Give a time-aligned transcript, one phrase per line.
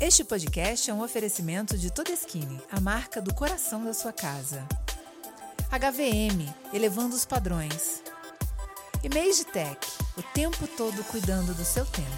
[0.00, 4.66] Este podcast é um oferecimento de Todeskine, a marca do coração da sua casa.
[5.70, 8.02] HVM, elevando os padrões.
[9.04, 9.86] E Tech,
[10.16, 12.08] o tempo todo cuidando do seu tempo.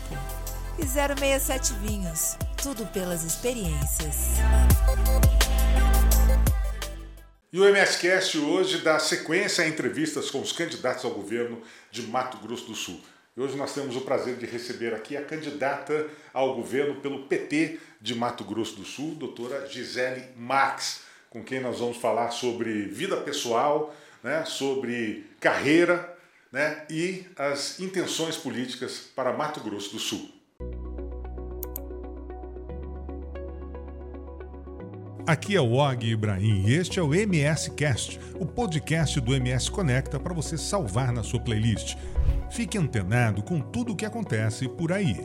[0.79, 4.37] E 067 Vinhos, tudo pelas experiências.
[7.53, 11.61] E o MSCast hoje dá sequência a entrevistas com os candidatos ao governo
[11.91, 13.03] de Mato Grosso do Sul.
[13.35, 17.79] E hoje nós temos o prazer de receber aqui a candidata ao governo pelo PT
[17.99, 21.00] de Mato Grosso do Sul, doutora Gisele Max,
[21.31, 26.14] com quem nós vamos falar sobre vida pessoal, né, sobre carreira
[26.53, 30.31] né, e as intenções políticas para Mato Grosso do Sul.
[35.27, 39.70] Aqui é o Og Ibrahim e este é o MS Cast, o podcast do MS
[39.70, 41.97] Conecta para você salvar na sua playlist.
[42.52, 45.16] Fique antenado com tudo o que acontece por aí.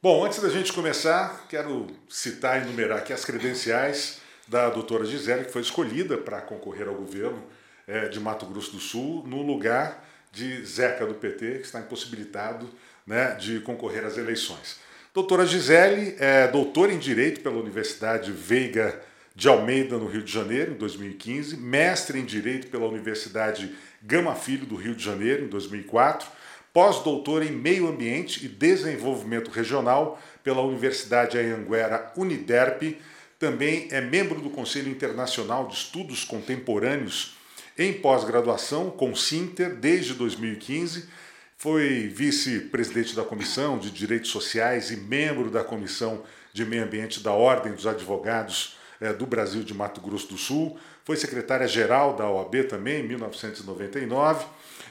[0.00, 5.44] Bom, antes da gente começar, quero citar e enumerar aqui as credenciais da doutora Gisele,
[5.44, 7.44] que foi escolhida para concorrer ao governo
[7.86, 12.70] é, de Mato Grosso do Sul, no lugar de Zeca do PT, que está impossibilitado
[13.06, 14.80] né, de concorrer às eleições.
[15.12, 19.06] Doutora Gisele é doutora em Direito pela Universidade Veiga
[19.38, 23.72] de Almeida, no Rio de Janeiro, em 2015, mestre em Direito pela Universidade
[24.02, 26.28] Gama Filho, do Rio de Janeiro, em 2004,
[26.72, 32.98] pós-doutor em Meio Ambiente e Desenvolvimento Regional pela Universidade Anhanguera Uniderp,
[33.38, 37.36] também é membro do Conselho Internacional de Estudos Contemporâneos
[37.78, 41.08] em pós-graduação, com Sinter, desde 2015,
[41.56, 47.30] foi vice-presidente da Comissão de Direitos Sociais e membro da Comissão de Meio Ambiente da
[47.32, 52.64] Ordem dos Advogados é, do Brasil de Mato Grosso do Sul, foi secretária-geral da OAB
[52.68, 54.46] também em 1999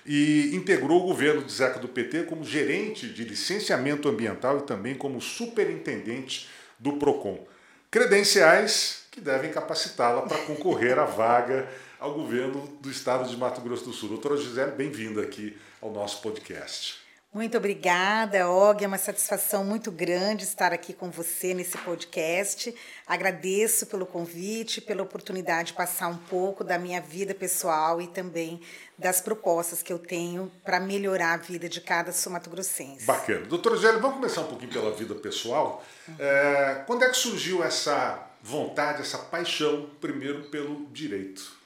[0.05, 4.95] e integrou o governo de Zeca do PT como gerente de licenciamento ambiental e também
[4.95, 7.45] como superintendente do PROCON.
[7.91, 11.67] Credenciais que devem capacitá-la para concorrer à vaga
[11.99, 14.09] ao governo do estado de Mato Grosso do Sul.
[14.09, 17.06] Doutora Gisele, bem-vinda aqui ao nosso podcast.
[17.37, 18.83] Muito obrigada, Og.
[18.83, 22.73] É uma satisfação muito grande estar aqui com você nesse podcast.
[23.05, 28.59] Agradeço pelo convite, pela oportunidade de passar um pouco da minha vida pessoal e também
[28.97, 33.05] das propostas que eu tenho para melhorar a vida de cada sumatogrossense.
[33.05, 33.45] Bacana.
[33.45, 35.85] Doutora Zélio, vamos começar um pouquinho pela vida pessoal.
[36.07, 36.15] Uhum.
[36.17, 41.56] É, quando é que surgiu essa vontade, essa paixão, primeiro pelo direito?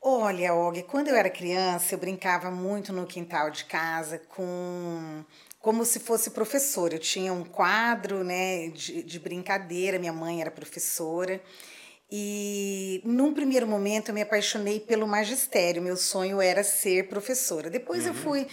[0.00, 5.24] Olha, Og, quando eu era criança, eu brincava muito no quintal de casa com
[5.60, 6.94] como se fosse professora.
[6.94, 11.42] Eu tinha um quadro né, de, de brincadeira, minha mãe era professora.
[12.10, 15.82] E num primeiro momento eu me apaixonei pelo magistério.
[15.82, 17.68] Meu sonho era ser professora.
[17.68, 18.08] Depois uhum.
[18.08, 18.46] eu fui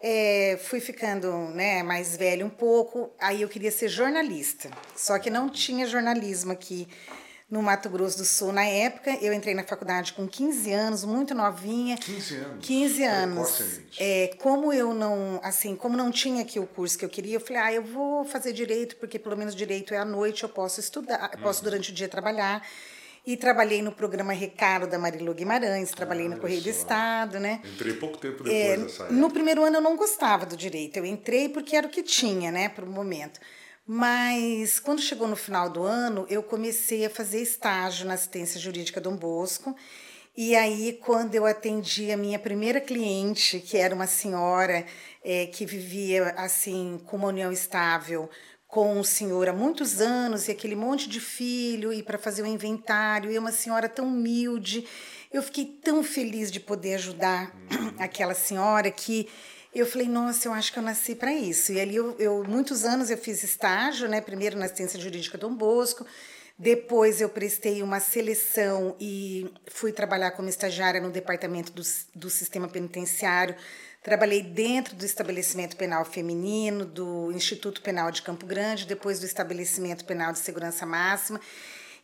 [0.00, 3.10] é, fui ficando né, mais velha um pouco.
[3.20, 4.68] Aí eu queria ser jornalista.
[4.96, 6.88] Só que não tinha jornalismo aqui
[7.50, 8.52] no Mato Grosso do Sul.
[8.52, 11.96] Na época, eu entrei na faculdade com 15 anos, muito novinha.
[11.96, 12.66] 15 anos?
[12.66, 13.80] 15 anos.
[13.98, 17.40] É, como eu não, assim, como não tinha aqui o curso que eu queria, eu
[17.40, 20.78] falei, ah, eu vou fazer direito, porque pelo menos direito é à noite, eu posso
[20.78, 21.70] estudar, eu posso uhum.
[21.70, 22.66] durante o dia trabalhar.
[23.26, 27.60] E trabalhei no programa Recado da Marilu Guimarães, trabalhei ah, no Correio do Estado, né?
[27.74, 29.12] Entrei pouco tempo depois é, dessa época.
[29.12, 30.96] No primeiro ano eu não gostava do direito.
[30.96, 33.38] Eu entrei porque era o que tinha, né, para o momento.
[33.90, 39.00] Mas quando chegou no final do ano, eu comecei a fazer estágio na assistência jurídica
[39.00, 39.74] Dom Bosco.
[40.36, 44.84] E aí, quando eu atendi a minha primeira cliente, que era uma senhora
[45.24, 48.28] é, que vivia assim com uma união estável
[48.66, 52.46] com um senhor há muitos anos e aquele monte de filho e para fazer o
[52.46, 54.86] inventário e uma senhora tão humilde,
[55.32, 57.94] eu fiquei tão feliz de poder ajudar uhum.
[57.98, 59.26] aquela senhora que
[59.78, 61.72] eu falei, nossa, eu acho que eu nasci para isso.
[61.72, 64.20] E ali, eu, eu, muitos anos eu fiz estágio, né?
[64.20, 66.06] Primeiro na assistência jurídica Dom Bosco,
[66.58, 71.82] depois eu prestei uma seleção e fui trabalhar como estagiária no departamento do,
[72.14, 73.54] do sistema penitenciário.
[74.02, 80.04] Trabalhei dentro do estabelecimento penal feminino, do Instituto Penal de Campo Grande, depois do estabelecimento
[80.04, 81.40] penal de segurança máxima.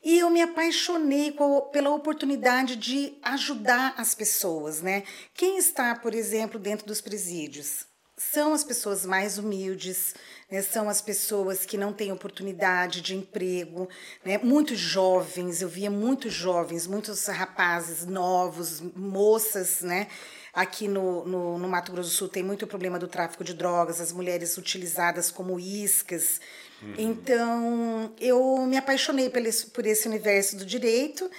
[0.05, 1.35] E eu me apaixonei
[1.73, 5.03] pela oportunidade de ajudar as pessoas, né?
[5.33, 7.87] Quem está, por exemplo, dentro dos presídios?
[8.16, 10.14] São as pessoas mais humildes,
[10.50, 10.62] né?
[10.62, 13.88] são as pessoas que não têm oportunidade de emprego,
[14.25, 14.38] né?
[14.38, 20.06] muitos jovens, eu via muitos jovens, muitos rapazes novos, moças, né?
[20.52, 24.00] Aqui no, no, no Mato Grosso do Sul tem muito problema do tráfico de drogas,
[24.00, 26.40] as mulheres utilizadas como iscas,
[26.84, 26.94] Uhum.
[26.99, 31.31] Então, eu me apaixonei por esse, por esse universo do direito.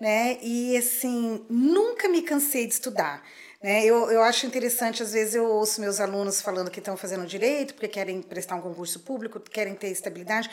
[0.00, 0.38] né?
[0.42, 3.22] E assim, nunca me cansei de estudar.
[3.64, 3.82] Né?
[3.82, 7.72] Eu, eu acho interessante, às vezes eu ouço meus alunos falando que estão fazendo direito,
[7.72, 10.50] porque querem prestar um concurso público, querem ter estabilidade.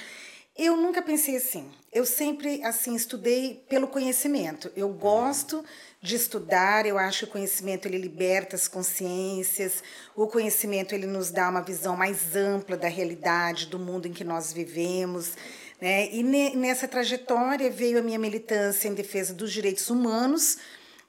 [0.58, 1.69] Eu nunca pensei assim.
[1.92, 4.72] Eu sempre assim estudei pelo conhecimento.
[4.78, 5.62] Eu gosto
[6.02, 9.84] de estudar, eu acho que o conhecimento ele liberta as consciências.
[10.16, 14.24] O conhecimento ele nos dá uma visão mais ampla da realidade, do mundo em que
[14.24, 15.34] nós vivemos.
[15.81, 16.10] Né?
[16.13, 20.60] E ne, nessa trajetória veio a minha militância em defesa dos direitos humanos.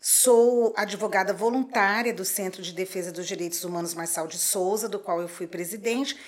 [0.05, 5.21] Sou advogada voluntária do Centro de Defesa dos Direitos Humanos Marçal de Souza, do qual
[5.21, 6.19] eu fui presidente.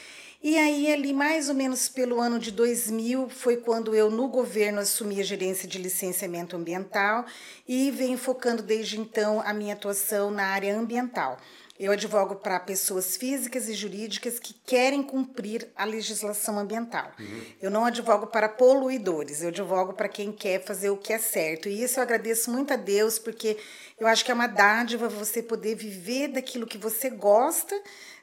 [0.40, 4.78] E aí, ali, mais ou menos pelo ano de 2000, foi quando eu, no governo,
[4.78, 7.24] assumi a gerência de licenciamento ambiental
[7.66, 11.36] e venho focando desde então a minha atuação na área ambiental.
[11.78, 17.10] Eu advogo para pessoas físicas e jurídicas que querem cumprir a legislação ambiental.
[17.18, 17.42] Uhum.
[17.60, 21.68] Eu não advogo para poluidores, eu advogo para quem quer fazer o que é certo.
[21.68, 23.56] E isso eu agradeço muito a Deus, porque
[23.98, 27.74] eu acho que é uma dádiva você poder viver daquilo que você gosta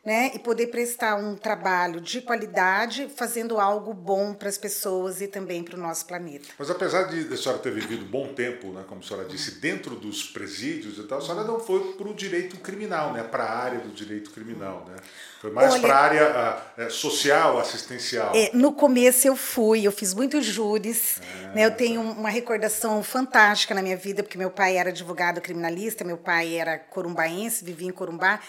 [0.03, 0.31] né?
[0.33, 5.63] E poder prestar um trabalho de qualidade, fazendo algo bom para as pessoas e também
[5.63, 6.47] para o nosso planeta.
[6.57, 9.59] Mas apesar de a senhora ter vivido um bom tempo, né, como a senhora disse,
[9.59, 13.23] dentro dos presídios e tal, a senhora não foi para o direito criminal, né?
[13.23, 14.95] Para a área do direito criminal, né?
[15.39, 18.31] Foi mais para a área uh, social, assistencial.
[18.35, 21.19] É, no começo eu fui, eu fiz muitos júris.
[21.19, 25.41] É, né, eu tenho uma recordação fantástica na minha vida, porque meu pai era advogado
[25.41, 28.39] criminalista, meu pai era corumbaense, vivia em Corumbá.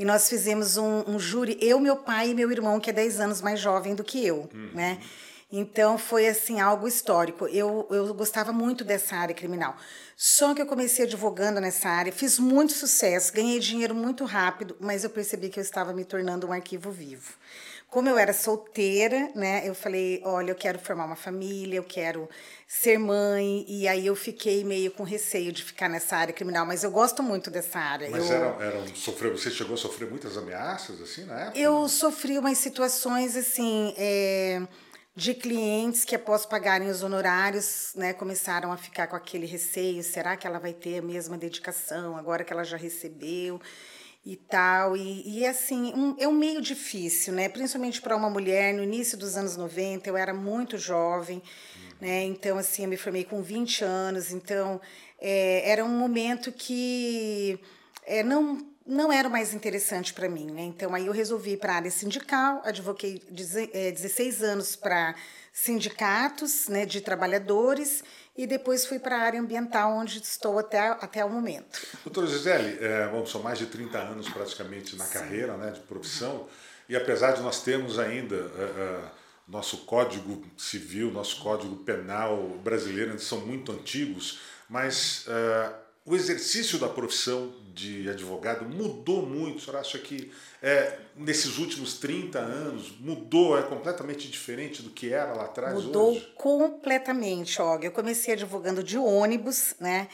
[0.00, 3.20] E nós fizemos um, um júri, eu, meu pai e meu irmão, que é 10
[3.20, 4.70] anos mais jovem do que eu, uhum.
[4.72, 4.98] né?
[5.52, 7.46] Então foi assim algo histórico.
[7.48, 9.76] Eu, eu gostava muito dessa área criminal.
[10.16, 15.04] Só que eu comecei advogando nessa área, fiz muito sucesso, ganhei dinheiro muito rápido, mas
[15.04, 17.34] eu percebi que eu estava me tornando um arquivo vivo.
[17.90, 22.28] Como eu era solteira, né, eu falei, olha, eu quero formar uma família, eu quero
[22.66, 26.84] ser mãe, e aí eu fiquei meio com receio de ficar nessa área criminal, mas
[26.84, 28.08] eu gosto muito dessa área.
[28.08, 31.58] Mas eu, era, era um, sofreu, você chegou a sofrer muitas ameaças, assim, na época?
[31.58, 34.62] Eu sofri umas situações, assim, é,
[35.16, 40.36] de clientes que após pagarem os honorários, né, começaram a ficar com aquele receio, será
[40.36, 43.60] que ela vai ter a mesma dedicação agora que ela já recebeu?
[44.24, 44.96] E tal.
[44.96, 47.48] E, e assim, um, é um meio difícil, né?
[47.48, 51.90] Principalmente para uma mulher, no início dos anos 90, eu era muito jovem, uhum.
[52.00, 52.24] né?
[52.24, 54.80] Então, assim, eu me formei com 20 anos, então
[55.18, 57.58] é, era um momento que
[58.06, 60.62] é, não não era o mais interessante para mim, né?
[60.62, 65.14] Então aí eu resolvi ir para a área sindical, advoquei 16 é, anos para
[65.52, 68.02] sindicatos, né, de trabalhadores
[68.40, 71.78] e depois fui para a área ambiental, onde estou até, até o momento.
[72.02, 75.12] Doutora Gisele, é, bom, são mais de 30 anos praticamente na Sim.
[75.12, 76.48] carreira né, de profissão,
[76.88, 79.00] e apesar de nós termos ainda é, é,
[79.46, 84.40] nosso Código Civil, nosso Código Penal brasileiro, eles são muito antigos,
[84.70, 85.72] mas é,
[86.10, 89.58] o exercício da profissão de advogado mudou muito?
[89.58, 95.12] O senhor acha que é, nesses últimos 30 anos mudou, é completamente diferente do que
[95.12, 95.72] era lá atrás?
[95.74, 96.32] Mudou hoje?
[96.36, 97.84] completamente, Og.
[97.84, 100.08] Eu comecei advogando de ônibus, né?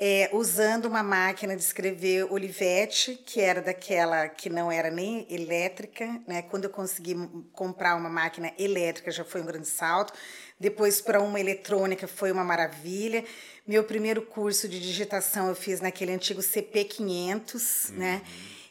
[0.00, 6.20] É, usando uma máquina de escrever Olivetti, que era daquela que não era nem elétrica.
[6.24, 6.42] Né?
[6.42, 7.16] Quando eu consegui
[7.52, 10.12] comprar uma máquina elétrica, já foi um grande salto.
[10.60, 13.24] Depois, para uma eletrônica, foi uma maravilha.
[13.68, 17.96] Meu primeiro curso de digitação eu fiz naquele antigo CP500, uhum.
[17.98, 18.22] né?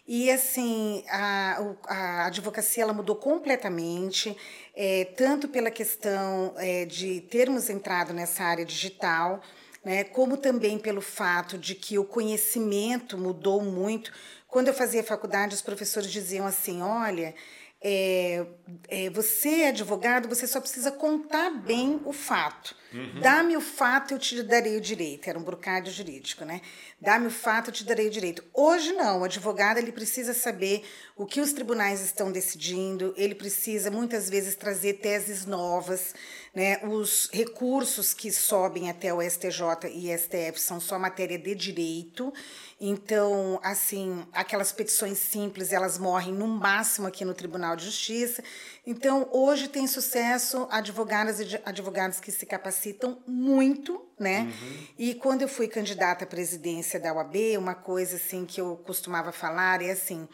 [0.07, 4.36] E assim, a, a advocacia ela mudou completamente,
[4.75, 9.39] é, tanto pela questão é, de termos entrado nessa área digital,
[9.86, 14.12] né, como também pelo fato de que o conhecimento mudou muito.
[14.48, 17.36] Quando eu fazia faculdade, os professores diziam assim: olha,
[17.79, 18.48] é,
[18.88, 22.75] é, você é advogado, você só precisa contar bem o fato.
[22.94, 23.20] Uhum.
[23.20, 25.29] Dá-me o fato, eu te darei o direito.
[25.29, 26.62] Era um brocádio jurídico, né?
[27.00, 28.44] Dá-me o fato, eu te darei o direito.
[28.53, 30.84] Hoje não, o advogado ele precisa saber
[31.15, 36.13] o que os tribunais estão decidindo, ele precisa muitas vezes trazer teses novas,
[36.56, 36.79] né?
[36.84, 42.34] Os recursos que sobem até o STJ e STF são só matéria de direito.
[42.79, 48.44] Então, assim, aquelas petições simples, elas morrem no máximo aqui no Tribunal de Justiça.
[48.89, 54.44] Então, hoje tem sucesso advogadas e advogados que se capacitam muito, né?
[54.44, 54.88] Uhum.
[54.98, 59.34] E quando eu fui candidata à presidência da UAB, uma coisa assim que eu costumava
[59.34, 60.25] falar é assim,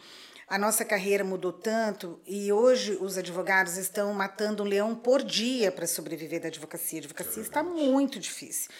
[0.46, 5.72] a nossa carreira mudou tanto e hoje os advogados estão matando um leão por dia
[5.72, 7.00] para sobreviver da advocacia.
[7.00, 8.70] A advocacia é está muito difícil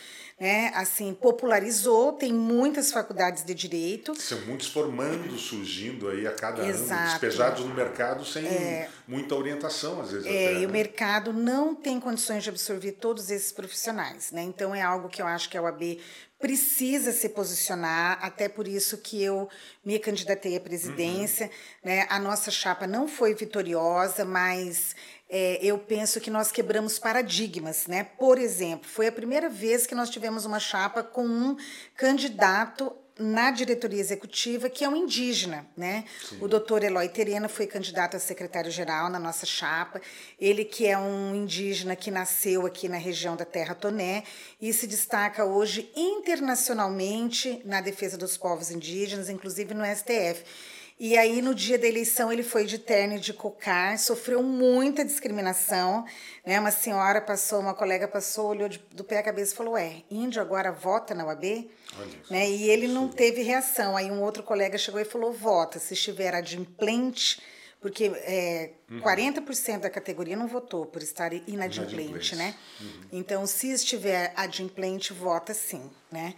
[0.41, 4.21] né, assim, popularizou, tem muitas faculdades de direito.
[4.21, 6.93] São muitos formando surgindo aí a cada Exato.
[6.93, 10.27] ano, despejados no mercado sem é, muita orientação, às vezes.
[10.27, 10.67] É, até, e né?
[10.67, 14.43] o mercado não tem condições de absorver todos esses profissionais, né?
[14.43, 15.99] Então é algo que eu acho que a OAB
[16.45, 19.49] precisa se posicionar, até por isso que eu
[19.83, 21.47] me candidatei à presidência.
[21.47, 21.53] Uhum.
[21.91, 22.07] Né?
[22.11, 24.95] A nossa chapa não foi vitoriosa, mas
[25.29, 27.87] é, eu penso que nós quebramos paradigmas.
[27.87, 28.05] Né?
[28.05, 31.57] Por exemplo, foi a primeira vez que nós tivemos uma chapa com um
[31.97, 36.05] candidato na diretoria executiva, que é um indígena, né?
[36.29, 36.39] Sim.
[36.41, 40.01] O doutor Eloy Terena foi candidato a secretário-geral na nossa chapa.
[40.41, 44.25] Ele que é um indígena que nasceu aqui na região da Terra Toné
[44.61, 50.45] e se destaca hoje internacionalmente na defesa dos povos indígenas, inclusive no STF.
[50.99, 55.05] E aí, no dia da eleição, ele foi de terno e de cocar, sofreu muita
[55.05, 56.05] discriminação.
[56.47, 56.59] Né?
[56.61, 60.03] Uma senhora passou, uma colega passou, olhou de, do pé à cabeça e falou: Ué,
[60.09, 61.69] índio agora vota na UAB?
[62.31, 62.49] Né?
[62.49, 63.97] E ele não teve reação.
[63.97, 67.43] Aí um outro colega chegou e falou: vota, se estiver adimplente,
[67.81, 69.01] porque é, uhum.
[69.01, 72.55] 40% da categoria não votou por estar inadimplente, né?
[72.81, 73.01] Uhum.
[73.13, 76.35] Então, se estiver adimplente, vota sim, né?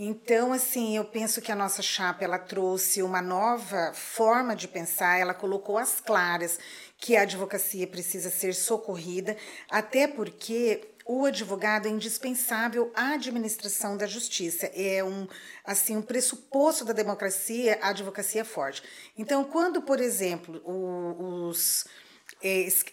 [0.00, 5.18] Então, assim, eu penso que a nossa chapa ela trouxe uma nova forma de pensar,
[5.18, 6.56] ela colocou as claras
[6.96, 9.36] que a advocacia precisa ser socorrida,
[9.68, 14.66] até porque o advogado é indispensável à administração da justiça.
[14.72, 15.26] É um
[15.64, 18.84] assim um pressuposto da democracia, a advocacia forte.
[19.16, 22.07] Então, quando, por exemplo, os é,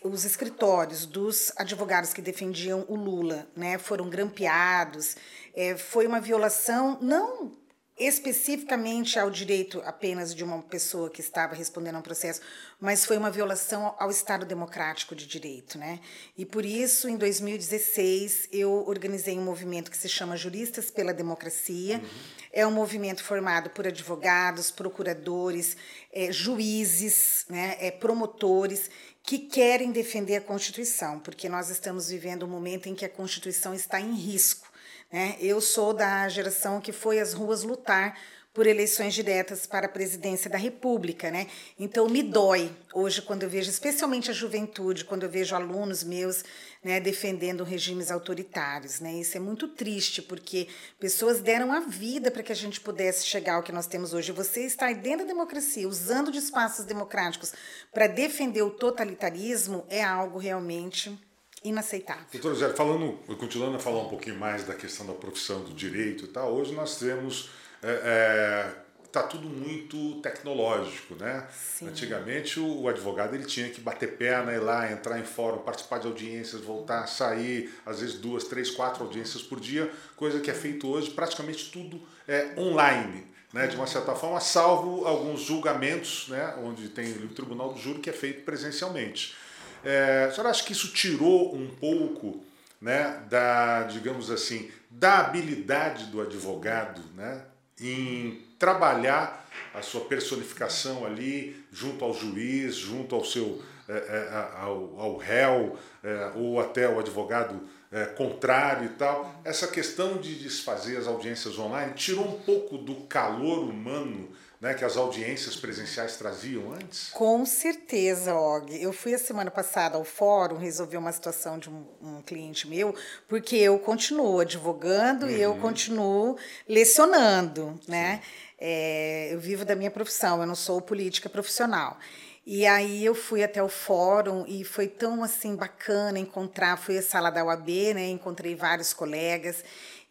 [0.04, 5.16] os escritórios dos advogados que defendiam o Lula né, foram grampeados,
[5.54, 7.52] é, foi uma violação não
[7.98, 12.42] especificamente ao direito apenas de uma pessoa que estava respondendo a um processo,
[12.78, 16.02] mas foi uma violação ao Estado democrático de direito, né?
[16.38, 22.00] E por isso, em 2016, eu organizei um movimento que se chama Juristas pela Democracia.
[22.00, 22.10] Uhum.
[22.52, 25.78] É um movimento formado por advogados, procuradores,
[26.12, 28.90] é, juízes, né, é, promotores
[29.26, 33.74] que querem defender a Constituição, porque nós estamos vivendo um momento em que a Constituição
[33.74, 34.72] está em risco.
[35.12, 35.36] Né?
[35.40, 38.16] Eu sou da geração que foi às ruas lutar
[38.54, 41.48] por eleições diretas para a presidência da República, né?
[41.78, 46.42] Então me dói hoje quando eu vejo, especialmente a juventude, quando eu vejo alunos meus,
[46.86, 49.16] né, defendendo regimes autoritários, né?
[49.16, 50.68] Isso é muito triste porque
[51.00, 54.32] pessoas deram a vida para que a gente pudesse chegar ao que nós temos hoje.
[54.32, 57.54] Você estar dentro da democracia, usando de espaços democráticos
[57.92, 61.20] para defender o totalitarismo é algo realmente
[61.64, 62.26] inaceitável.
[62.32, 66.26] Doutora Zé, falando, continuando a falar um pouquinho mais da questão da profissão do direito
[66.26, 67.50] e tal, hoje nós temos
[67.82, 68.76] está é,
[69.20, 71.48] é, tudo muito tecnológico, né?
[71.52, 71.88] Sim.
[71.88, 76.00] Antigamente o, o, advogado ele tinha que bater perna, ir lá, entrar em fórum, participar
[76.00, 80.54] de audiências, voltar, sair, às vezes duas, três, quatro audiências por dia, coisa que é
[80.54, 83.28] feito hoje praticamente tudo é, online.
[83.54, 88.00] Né, de uma certa forma, salvo alguns julgamentos, né, onde tem o Tribunal do Júri
[88.00, 89.34] que é feito presencialmente.
[89.82, 92.44] É, a senhora acha que isso tirou um pouco
[92.82, 97.44] né, da, digamos assim, da habilidade do advogado, né,
[97.80, 105.00] em trabalhar a sua personificação ali junto ao juiz, junto ao seu é, é, ao,
[105.00, 109.40] ao réu é, ou até ao advogado é, contrário e tal.
[109.44, 114.84] Essa questão de desfazer as audiências online tirou um pouco do calor humano né, que
[114.84, 117.10] as audiências presenciais traziam antes?
[117.12, 118.76] Com certeza, Og.
[118.82, 122.96] Eu fui a semana passada ao fórum resolver uma situação de um, um cliente meu,
[123.28, 125.32] porque eu continuo advogando uhum.
[125.32, 125.60] e eu uhum.
[125.60, 128.22] continuo lecionando, né?
[128.60, 131.98] É, eu vivo da minha profissão, eu não sou política profissional.
[132.46, 137.02] E aí eu fui até o fórum e foi tão assim bacana encontrar, fui à
[137.02, 138.08] sala da UAB, né?
[138.10, 139.64] Encontrei vários colegas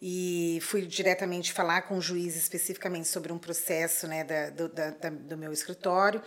[0.02, 4.90] e fui diretamente falar com o juiz especificamente sobre um processo né, da, do, da,
[5.08, 6.20] do meu escritório.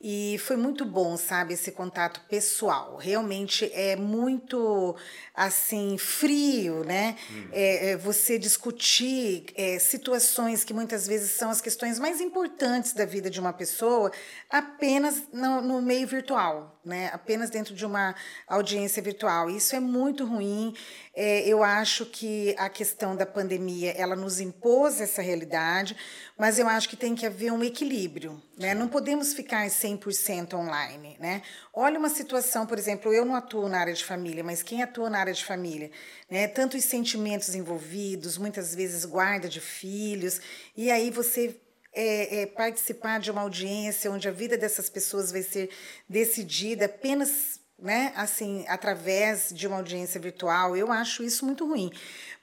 [0.00, 2.96] E foi muito bom, sabe, esse contato pessoal.
[2.98, 4.94] Realmente é muito,
[5.34, 7.16] assim, frio, né?
[7.32, 7.48] Hum.
[7.50, 13.04] É, é, você discutir é, situações que muitas vezes são as questões mais importantes da
[13.04, 14.12] vida de uma pessoa
[14.48, 17.10] apenas no, no meio virtual, né?
[17.12, 18.14] Apenas dentro de uma
[18.46, 19.50] audiência virtual.
[19.50, 20.74] Isso é muito ruim.
[21.14, 25.96] É, eu acho que a questão da pandemia, ela nos impôs essa realidade,
[26.36, 28.74] mas eu acho que tem que haver um equilíbrio, né?
[28.74, 31.42] Não podemos ficar 100% online, né?
[31.74, 35.10] Olha uma situação, por exemplo, eu não atuo na área de família, mas quem atua
[35.10, 35.90] na área de família,
[36.30, 36.48] né?
[36.48, 40.40] Tantos sentimentos envolvidos, muitas vezes guarda de filhos,
[40.76, 41.60] e aí você
[42.00, 45.68] é, é, participar de uma audiência onde a vida dessas pessoas vai ser
[46.08, 51.92] decidida apenas né, assim, através de uma audiência virtual, eu acho isso muito ruim.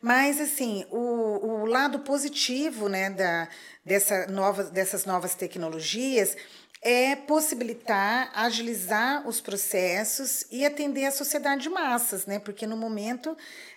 [0.02, 3.50] Mas, assim, o, o lado positivo né, da,
[3.84, 6.38] dessa nova, dessas novas tecnologias
[6.82, 12.38] é possibilitar, agilizar os processos e atender a sociedade de massas, né?
[12.38, 13.36] Porque no momento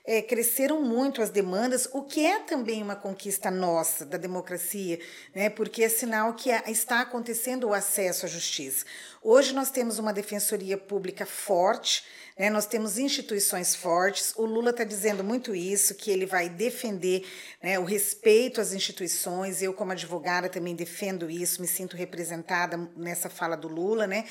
[0.08, 4.98] é, cresceram muito as demandas, o que é também uma conquista nossa da democracia,
[5.34, 5.50] né?
[5.50, 8.86] porque é sinal que está acontecendo o acesso à justiça.
[9.22, 12.04] Hoje nós temos uma defensoria pública forte,
[12.38, 12.48] né?
[12.48, 14.32] Nós temos instituições fortes.
[14.36, 17.26] O Lula está dizendo muito isso, que ele vai defender
[17.60, 19.60] né, o respeito às instituições.
[19.60, 24.24] Eu, como advogada, também defendo isso, me sinto representada nessa fala do Lula, né?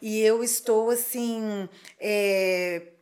[0.00, 1.68] E eu estou assim.
[1.98, 2.92] É,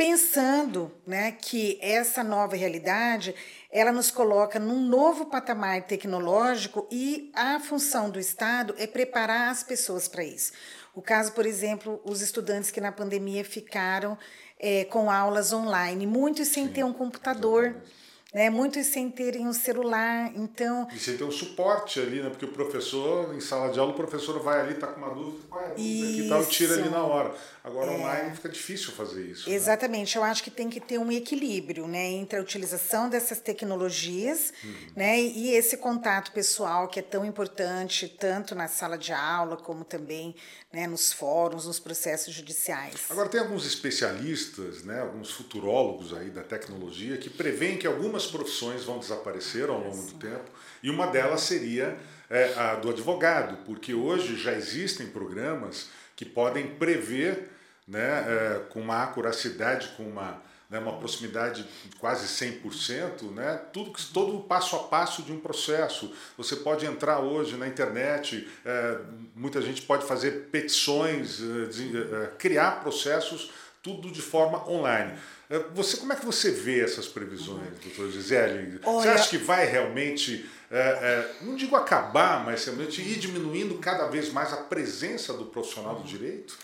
[0.00, 3.34] pensando né, que essa nova realidade
[3.70, 9.62] ela nos coloca num novo patamar tecnológico e a função do Estado é preparar as
[9.62, 10.52] pessoas para isso.
[10.94, 14.16] O caso, por exemplo, os estudantes que na pandemia ficaram
[14.58, 17.66] é, com aulas online, muitos sem Sim, ter um computador.
[17.66, 17.99] Exatamente
[18.32, 18.48] né?
[18.50, 20.86] Muitos sem terem um celular, então...
[20.94, 22.30] E sem ter um suporte ali, né?
[22.30, 25.44] Porque o professor, em sala de aula, o professor vai ali, está com uma dúvida,
[25.48, 27.34] qual é aqui tal, tira ali na hora.
[27.62, 27.96] Agora, é...
[27.96, 29.48] online fica difícil fazer isso.
[29.48, 29.54] Né?
[29.54, 30.22] Exatamente, né?
[30.22, 32.06] eu acho que tem que ter um equilíbrio, né?
[32.06, 34.74] Entre a utilização dessas tecnologias, uhum.
[34.96, 35.20] né?
[35.20, 40.34] E esse contato pessoal que é tão importante, tanto na sala de aula, como também
[40.72, 42.94] né, nos fóruns, nos processos judiciais.
[43.10, 48.84] Agora, tem alguns especialistas, né, alguns futurólogos aí da tecnologia que preveem que algumas profissões
[48.84, 50.50] vão desaparecer ao longo do tempo
[50.82, 51.96] e uma delas seria
[52.28, 57.50] é, a do advogado, porque hoje já existem programas que podem prever
[57.86, 63.92] né, é, com uma acuracidade, com uma né, uma proximidade de quase 100%, né, tudo,
[64.14, 66.14] todo o passo a passo de um processo.
[66.38, 68.98] Você pode entrar hoje na internet, é,
[69.34, 73.50] muita gente pode fazer petições, é, de, é, criar processos,
[73.82, 75.18] tudo de forma online.
[75.50, 78.78] É, você, como é que você vê essas previsões, doutor Gisele?
[78.84, 79.02] Olha...
[79.02, 84.06] Você acha que vai realmente, é, é, não digo acabar, mas realmente ir diminuindo cada
[84.06, 86.56] vez mais a presença do profissional do direito?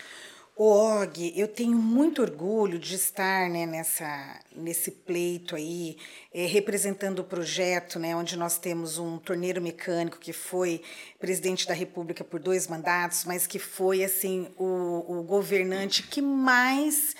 [0.55, 5.97] O Og, eu tenho muito orgulho de estar né, nessa, nesse pleito aí,
[6.33, 10.81] é, representando o projeto, né, onde nós temos um torneiro mecânico que foi
[11.19, 17.15] presidente da República por dois mandatos, mas que foi assim o, o governante que mais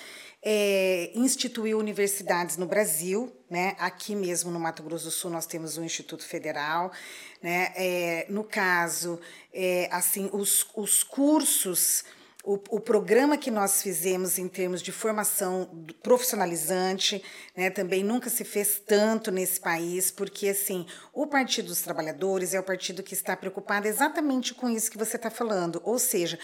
[0.50, 3.76] é, instituiu universidades no Brasil, né?
[3.78, 6.90] Aqui mesmo no Mato Grosso do Sul nós temos o Instituto Federal,
[7.42, 7.70] né?
[7.76, 9.20] É, no caso,
[9.52, 12.02] é, assim, os, os cursos
[12.48, 15.68] o, o, programa que nós fizemos em termos de formação
[16.02, 17.22] profissionalizante,
[17.54, 22.60] né, também nunca se fez tanto nesse país, porque assim o Partido dos Trabalhadores é
[22.60, 26.38] o partido que está preocupado exatamente com isso que você está falando, ou seja,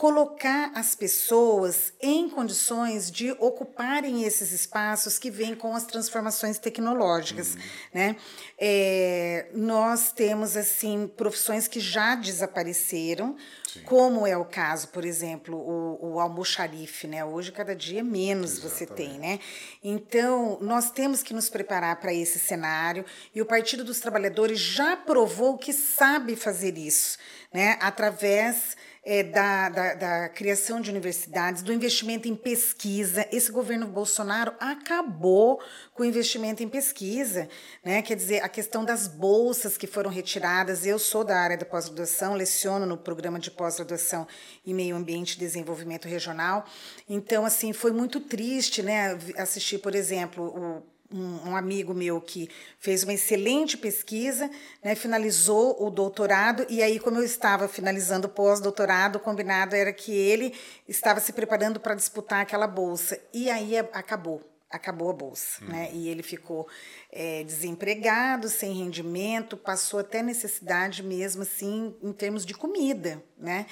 [0.00, 7.54] colocar as pessoas em condições de ocuparem esses espaços que vêm com as transformações tecnológicas,
[7.54, 7.60] uhum.
[7.92, 8.16] né?
[8.58, 13.36] É, nós temos assim profissões que já desapareceram,
[13.70, 13.82] Sim.
[13.82, 17.24] como é o caso, por exemplo, o, o almoxarife, né?
[17.24, 18.78] Hoje cada dia menos Exatamente.
[18.78, 19.38] você tem, né?
[19.82, 24.96] Então nós temos que nos preparar para esse cenário e o Partido dos Trabalhadores já
[24.96, 27.18] provou que sabe fazer isso,
[27.52, 27.78] né?
[27.80, 33.26] Através é, da, da, da, criação de universidades, do investimento em pesquisa.
[33.32, 35.60] Esse governo Bolsonaro acabou
[35.94, 37.48] com o investimento em pesquisa,
[37.82, 38.02] né?
[38.02, 40.84] Quer dizer, a questão das bolsas que foram retiradas.
[40.84, 44.26] Eu sou da área da pós-graduação, leciono no programa de pós-graduação
[44.66, 46.66] em meio ambiente e desenvolvimento regional.
[47.08, 49.18] Então, assim, foi muito triste, né?
[49.36, 54.50] Assistir, por exemplo, o um, um, amigo meu que fez uma excelente pesquisa,
[54.82, 59.92] né, finalizou o doutorado, e aí, como eu estava finalizando o pós-doutorado, o combinado era
[59.92, 60.54] que ele
[60.88, 63.20] estava se preparando para disputar aquela bolsa.
[63.32, 65.62] E aí acabou, acabou a bolsa.
[65.64, 65.68] Hum.
[65.68, 65.90] Né?
[65.92, 66.68] E ele ficou
[67.10, 73.22] é, desempregado, sem rendimento, passou até necessidade mesmo, assim, em termos de comida.
[73.36, 73.66] Né?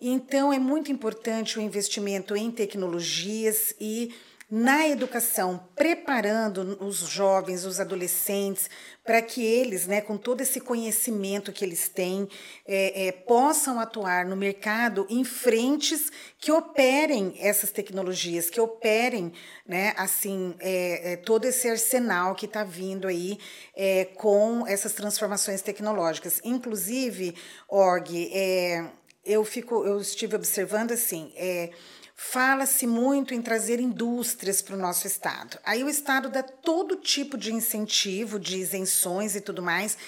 [0.00, 4.14] Então, é muito importante o investimento em tecnologias e
[4.50, 8.68] na educação, preparando os jovens, os adolescentes,
[9.04, 12.28] para que eles, né, com todo esse conhecimento que eles têm,
[12.66, 19.32] é, é, possam atuar no mercado em frentes que operem essas tecnologias, que operem,
[19.66, 23.38] né, assim, é, é todo esse arsenal que está vindo aí
[23.74, 26.40] é, com essas transformações tecnológicas.
[26.44, 27.34] Inclusive,
[27.68, 28.90] org, é,
[29.24, 31.32] eu fico, eu estive observando assim.
[31.36, 31.70] É,
[32.14, 35.58] Fala-se muito em trazer indústrias para o nosso estado.
[35.64, 39.98] Aí o estado dá todo tipo de incentivo, de isenções e tudo mais.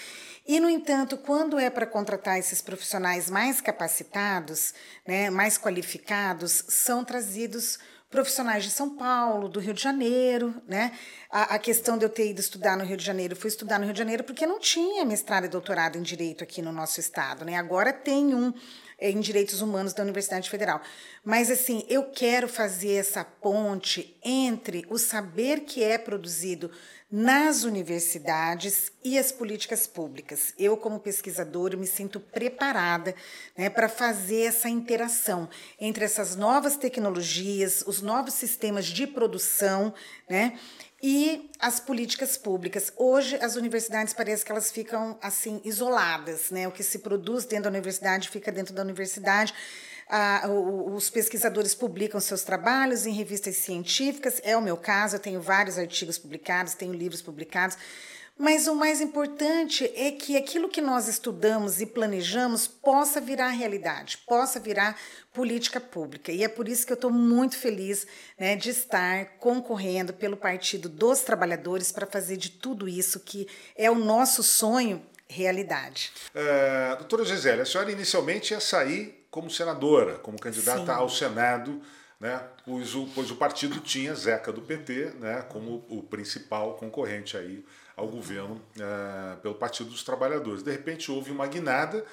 [0.46, 4.72] E, no entanto, quando é para contratar esses profissionais mais capacitados,
[5.04, 10.92] né, mais qualificados, são trazidos profissionais de São Paulo, do Rio de Janeiro, né?
[11.28, 13.84] A, a, questão de eu ter ido estudar no Rio de Janeiro, fui estudar no
[13.84, 17.44] Rio de Janeiro porque não tinha mestrado e doutorado em direito aqui no nosso estado,
[17.44, 17.56] né?
[17.56, 18.54] Agora tem um
[18.98, 20.80] em Direitos Humanos da Universidade Federal.
[21.24, 26.70] Mas, assim, eu quero fazer essa ponte entre o saber que é produzido
[27.10, 30.52] nas universidades e as políticas públicas.
[30.58, 33.14] Eu, como pesquisadora, me sinto preparada
[33.56, 35.48] né, para fazer essa interação
[35.80, 39.94] entre essas novas tecnologias, os novos sistemas de produção,
[40.28, 40.58] né,
[41.08, 42.92] e as políticas públicas.
[42.96, 46.66] Hoje as universidades parece que elas ficam assim isoladas, né?
[46.66, 49.54] O que se produz dentro da universidade fica dentro da universidade.
[50.08, 54.40] Ah, os pesquisadores publicam seus trabalhos em revistas científicas.
[54.42, 57.78] É o meu caso, eu tenho vários artigos publicados, tenho livros publicados.
[58.38, 64.18] Mas o mais importante é que aquilo que nós estudamos e planejamos possa virar realidade,
[64.26, 64.98] possa virar
[65.32, 66.30] política pública.
[66.30, 68.06] E é por isso que eu estou muito feliz
[68.38, 73.90] né, de estar concorrendo pelo Partido dos Trabalhadores para fazer de tudo isso que é
[73.90, 76.12] o nosso sonho realidade.
[76.34, 80.90] É, doutora Gisele, a senhora inicialmente ia sair como senadora, como candidata Sim.
[80.90, 81.80] ao Senado
[82.18, 87.36] né, pois, o, pois o partido tinha Zeca do PT né, como o principal concorrente
[87.36, 87.64] aí
[87.96, 90.62] ao governo é, pelo Partido dos Trabalhadores.
[90.62, 92.04] De repente houve uma guinada,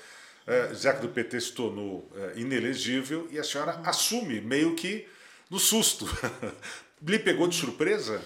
[0.48, 5.08] é, Zeca do PT se tornou é, inelegível e a senhora assume meio que
[5.50, 6.06] no susto.
[7.06, 8.22] Lhe pegou de surpresa?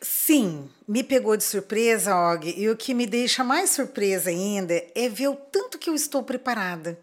[0.00, 5.08] Sim, me pegou de surpresa, Og, e o que me deixa mais surpresa ainda é
[5.08, 6.98] ver o tanto que eu estou preparada,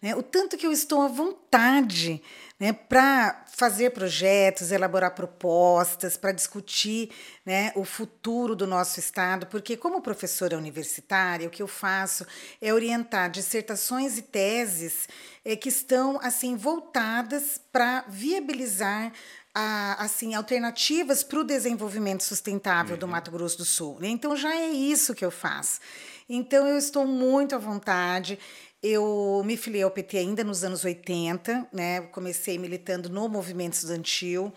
[0.00, 0.14] né?
[0.14, 2.22] o tanto que eu estou à vontade
[2.58, 7.10] né, para fazer projetos, elaborar propostas, para discutir
[7.46, 12.26] né, o futuro do nosso Estado, porque, como professora universitária, o que eu faço
[12.60, 15.08] é orientar dissertações e teses
[15.44, 19.12] é, que estão assim voltadas para viabilizar
[19.54, 23.00] a, assim alternativas para o desenvolvimento sustentável uhum.
[23.00, 23.98] do Mato Grosso do Sul.
[24.00, 24.08] Né?
[24.08, 25.80] Então já é isso que eu faço.
[26.28, 28.38] Então eu estou muito à vontade.
[28.80, 32.00] Eu me filiei ao PT ainda nos anos 80, né?
[32.12, 34.52] Comecei militando no movimento estudantil.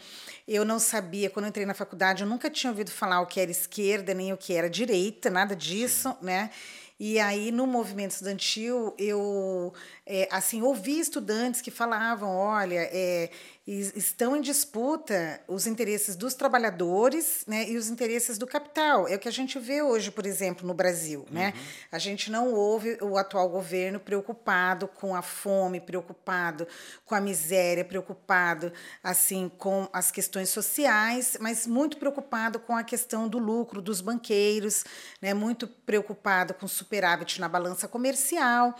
[0.47, 3.49] Eu não sabia, quando entrei na faculdade, eu nunca tinha ouvido falar o que era
[3.49, 6.51] esquerda, nem o que era direita, nada disso, né?
[6.99, 9.73] E aí, no movimento estudantil, eu
[10.05, 13.31] é, assim ouvi estudantes que falavam: olha, é,
[13.79, 19.07] estão em disputa os interesses dos trabalhadores né, e os interesses do capital.
[19.07, 21.25] É o que a gente vê hoje, por exemplo, no Brasil.
[21.31, 21.47] Né?
[21.47, 21.51] Uhum.
[21.51, 21.53] Né?
[21.91, 26.67] A gente não ouve o atual governo preocupado com a fome, preocupado
[27.05, 33.27] com a miséria, preocupado assim com as questões sociais, mas muito preocupado com a questão
[33.27, 34.83] do lucro dos banqueiros,
[35.21, 35.33] né?
[35.33, 38.75] muito preocupado com superávit na balança comercial.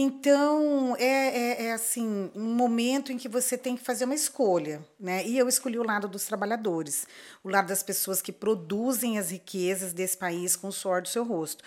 [0.00, 4.80] Então, é, é, é, assim, um momento em que você tem que fazer uma escolha,
[4.98, 5.26] né?
[5.26, 7.04] E eu escolhi o lado dos trabalhadores,
[7.42, 11.24] o lado das pessoas que produzem as riquezas desse país com o suor do seu
[11.24, 11.64] rosto.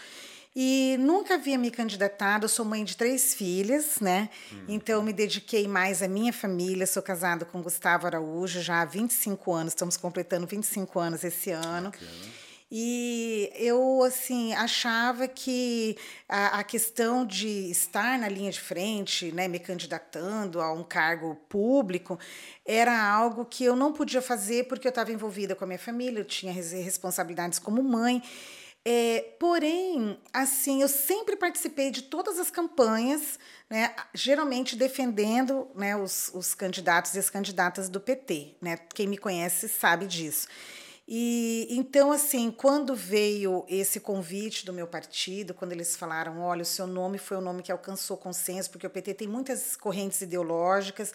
[0.55, 4.29] E nunca havia me candidatado, eu sou mãe de três filhas, né?
[4.53, 4.63] Hum.
[4.69, 6.87] Então, me dediquei mais à minha família.
[6.87, 11.91] Sou casada com Gustavo Araújo já há 25 anos, estamos completando 25 anos esse ano.
[11.91, 12.50] Bacana.
[12.73, 15.97] E eu assim achava que
[16.29, 21.35] a, a, questão de estar na linha de frente, né, me candidatando a um cargo
[21.49, 22.17] público,
[22.65, 26.21] era algo que eu não podia fazer porque eu estava envolvida com a minha família,
[26.21, 28.23] eu tinha responsabilidades como mãe.
[28.85, 33.37] É, porém, assim, eu sempre participei de todas as campanhas,
[33.69, 38.55] né, geralmente defendendo né, os, os candidatos e as candidatas do PT.
[38.61, 38.77] Né?
[38.93, 40.47] Quem me conhece sabe disso.
[41.13, 46.65] E então, assim, quando veio esse convite do meu partido, quando eles falaram, olha, o
[46.65, 51.11] seu nome foi o nome que alcançou consenso, porque o PT tem muitas correntes ideológicas,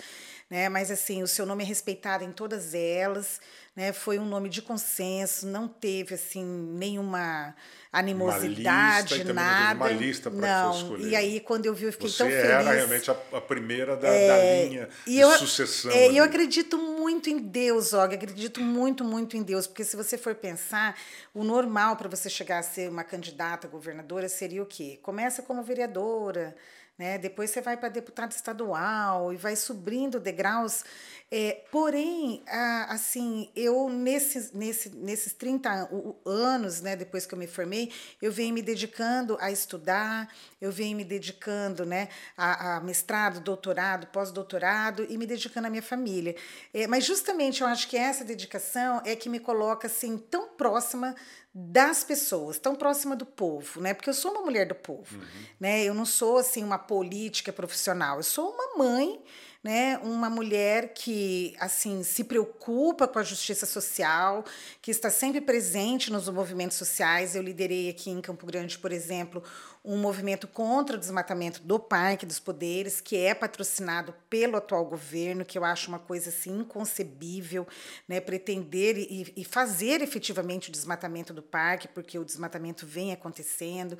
[0.50, 0.68] né?
[0.68, 3.40] Mas assim, o seu nome é respeitado em todas elas,
[3.74, 3.90] né?
[3.90, 7.56] Foi um nome de consenso, não teve assim nenhuma
[7.98, 9.84] animosidade, lista, nada.
[9.84, 10.74] Uma lista para não.
[10.74, 11.08] escolher.
[11.08, 12.44] E aí quando eu vi, eu fiquei Você tão feliz.
[12.44, 15.90] era realmente a, a primeira da, é, da linha de eu, sucessão.
[15.90, 20.18] É, eu acredito muito em Deus, Og, acredito muito, muito em Deus, porque se você
[20.18, 20.96] for pensar,
[21.32, 24.98] o normal para você chegar a ser uma candidata a governadora seria o quê?
[25.02, 26.54] Começa como vereadora,
[26.98, 27.18] né?
[27.18, 30.84] Depois você vai para deputado estadual e vai subindo degraus.
[31.28, 32.42] É, porém,
[32.88, 35.90] assim, eu nesses, nesse, nesses 30
[36.24, 40.96] anos, né, depois que eu me formei, eu venho me dedicando a estudar, eu venho
[40.96, 46.36] me dedicando né, a, a mestrado, doutorado, pós-doutorado e me dedicando à minha família.
[46.72, 51.14] É, mas justamente eu acho que essa dedicação é que me coloca assim tão próxima
[51.58, 53.94] das pessoas, tão próxima do povo, né?
[53.94, 55.24] Porque eu sou uma mulher do povo, uhum.
[55.58, 55.82] né?
[55.82, 59.18] Eu não sou assim uma política profissional, eu sou uma mãe
[59.66, 64.44] né, uma mulher que assim se preocupa com a justiça social,
[64.80, 67.34] que está sempre presente nos movimentos sociais.
[67.34, 69.42] Eu liderei aqui em Campo Grande, por exemplo,
[69.86, 75.44] um movimento contra o desmatamento do Parque dos Poderes, que é patrocinado pelo atual governo,
[75.44, 77.64] que eu acho uma coisa assim inconcebível,
[78.08, 83.96] né, pretender e, e fazer efetivamente o desmatamento do parque, porque o desmatamento vem acontecendo.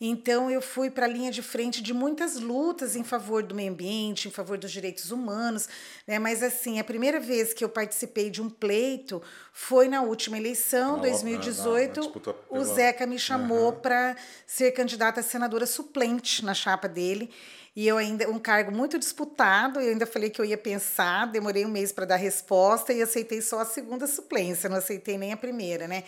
[0.00, 3.70] Então eu fui para a linha de frente de muitas lutas em favor do meio
[3.70, 5.68] ambiente, em favor dos direitos humanos,
[6.06, 6.18] né?
[6.18, 10.96] Mas assim, a primeira vez que eu participei de um pleito foi na última eleição,
[10.96, 12.00] na, 2018.
[12.00, 13.80] Na, na o Zeca me chamou uhum.
[13.80, 14.16] para
[14.46, 17.30] ser candidata a senadora suplente na chapa dele.
[17.74, 21.64] E eu ainda, um cargo muito disputado, eu ainda falei que eu ia pensar, demorei
[21.64, 25.36] um mês para dar resposta e aceitei só a segunda suplência, não aceitei nem a
[25.36, 26.02] primeira, né?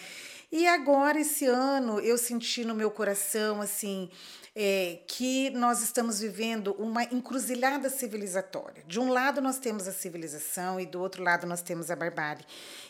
[0.53, 4.11] E agora, esse ano, eu senti no meu coração, assim,
[4.55, 8.85] é, que nós estamos vivendo uma encruzilhada civilizatória.
[8.87, 12.45] De um lado, nós temos a civilização e do outro lado, nós temos a barbárie.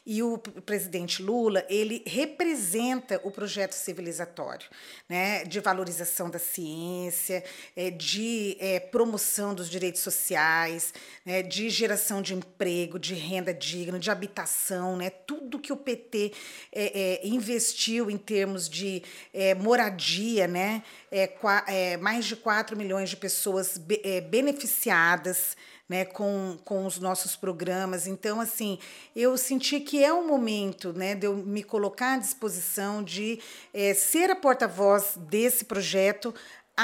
[0.04, 4.68] E o presidente Lula, ele representa o projeto civilizatório,
[5.08, 7.44] né, de valorização da ciência,
[7.76, 10.92] é, de é, promoção dos direitos sociais,
[11.24, 16.32] né, de geração de emprego, de renda digna, de habitação, né, tudo que o PT
[16.72, 21.30] é, é, investiu em termos de é, moradia, né, é,
[21.66, 25.56] é, mais de 4 milhões de pessoas be, é, beneficiadas
[25.88, 28.06] né, com, com os nossos programas.
[28.06, 28.78] Então, assim,
[29.14, 33.38] eu senti que é o momento né, de eu me colocar à disposição de
[33.74, 36.34] é, ser a porta-voz desse projeto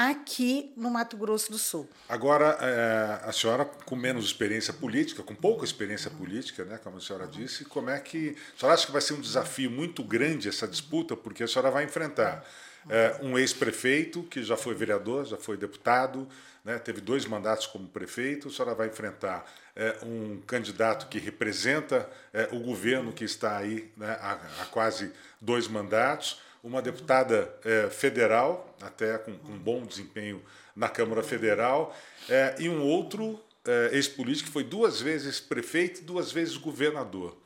[0.07, 1.89] aqui no Mato Grosso do Sul.
[2.07, 7.01] Agora, é, a senhora com menos experiência política, com pouca experiência política, né, como a
[7.01, 8.35] senhora disse, como é que...
[8.55, 11.69] A senhora acha que vai ser um desafio muito grande essa disputa, porque a senhora
[11.69, 12.45] vai enfrentar
[12.87, 16.27] é, um ex-prefeito que já foi vereador, já foi deputado,
[16.63, 22.09] né, teve dois mandatos como prefeito, a senhora vai enfrentar é, um candidato que representa
[22.31, 27.89] é, o governo que está aí né, há, há, quase dois mandatos, uma deputada é,
[27.89, 30.43] federal, até com, com, um bom desempenho
[30.75, 31.95] na Câmara Federal,
[32.27, 37.37] é, e um outro é, ex-político que foi duas vezes prefeito e duas vezes governador.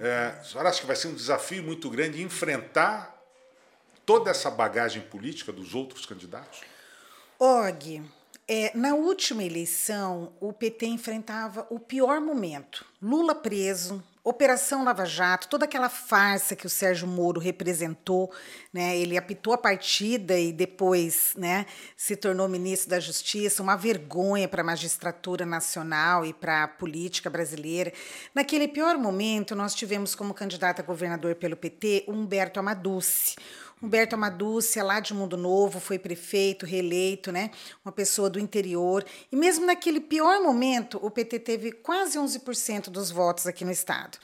[0.00, 3.16] a senhora acha que vai ser um desafio muito grande enfrentar
[4.04, 6.60] toda essa bagagem política dos outros candidatos?
[7.38, 8.02] Og,
[8.48, 12.86] é, na última eleição, o PT enfrentava o pior momento.
[13.02, 18.28] Lula preso, Operação Lava Jato, toda aquela farsa que o Sérgio Moro representou,
[18.72, 18.98] né?
[18.98, 21.64] Ele apitou a partida e depois, né,
[21.96, 27.30] se tornou ministro da Justiça, uma vergonha para a magistratura nacional e para a política
[27.30, 27.92] brasileira.
[28.34, 33.36] Naquele pior momento, nós tivemos como candidato a governador pelo PT Humberto Amaduce
[33.82, 37.50] Humberto Amaducia, lá de Mundo Novo, foi prefeito, reeleito, né?
[37.84, 39.04] Uma pessoa do interior.
[39.30, 44.16] E mesmo naquele pior momento, o PT teve quase 11% dos votos aqui no estado.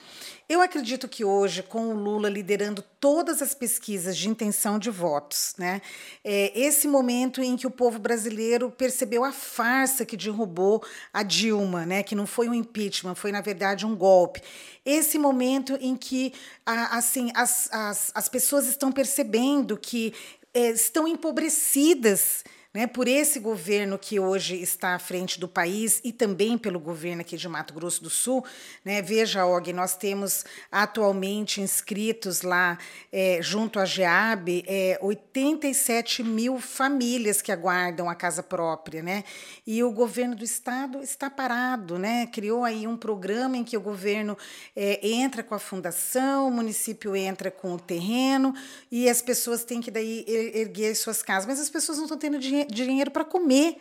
[0.53, 5.55] Eu acredito que hoje, com o Lula liderando todas as pesquisas de intenção de votos,
[5.57, 5.81] né,
[6.23, 11.87] é esse momento em que o povo brasileiro percebeu a farsa que derrubou a Dilma,
[11.87, 14.43] né, que não foi um impeachment, foi na verdade um golpe.
[14.85, 16.35] Esse momento em que
[16.67, 20.12] assim as, as, as pessoas estão percebendo que
[20.53, 26.11] é, estão empobrecidas né, por esse governo que hoje está à frente do país e
[26.11, 28.45] também pelo governo aqui de Mato Grosso do Sul.
[28.83, 32.79] Né, veja, Og, nós temos atualmente inscritos lá,
[33.13, 39.03] é, junto à GEAB, é, 87 mil famílias que aguardam a casa própria.
[39.03, 39.25] Né,
[39.67, 43.81] e o governo do estado está parado, né, criou aí um programa em que o
[43.81, 44.37] governo
[44.75, 48.55] é, entra com a fundação, o município entra com o terreno
[48.91, 52.39] e as pessoas têm que daí erguer suas casas, mas as pessoas não estão tendo
[52.39, 53.79] dinheiro dinheiro para comer.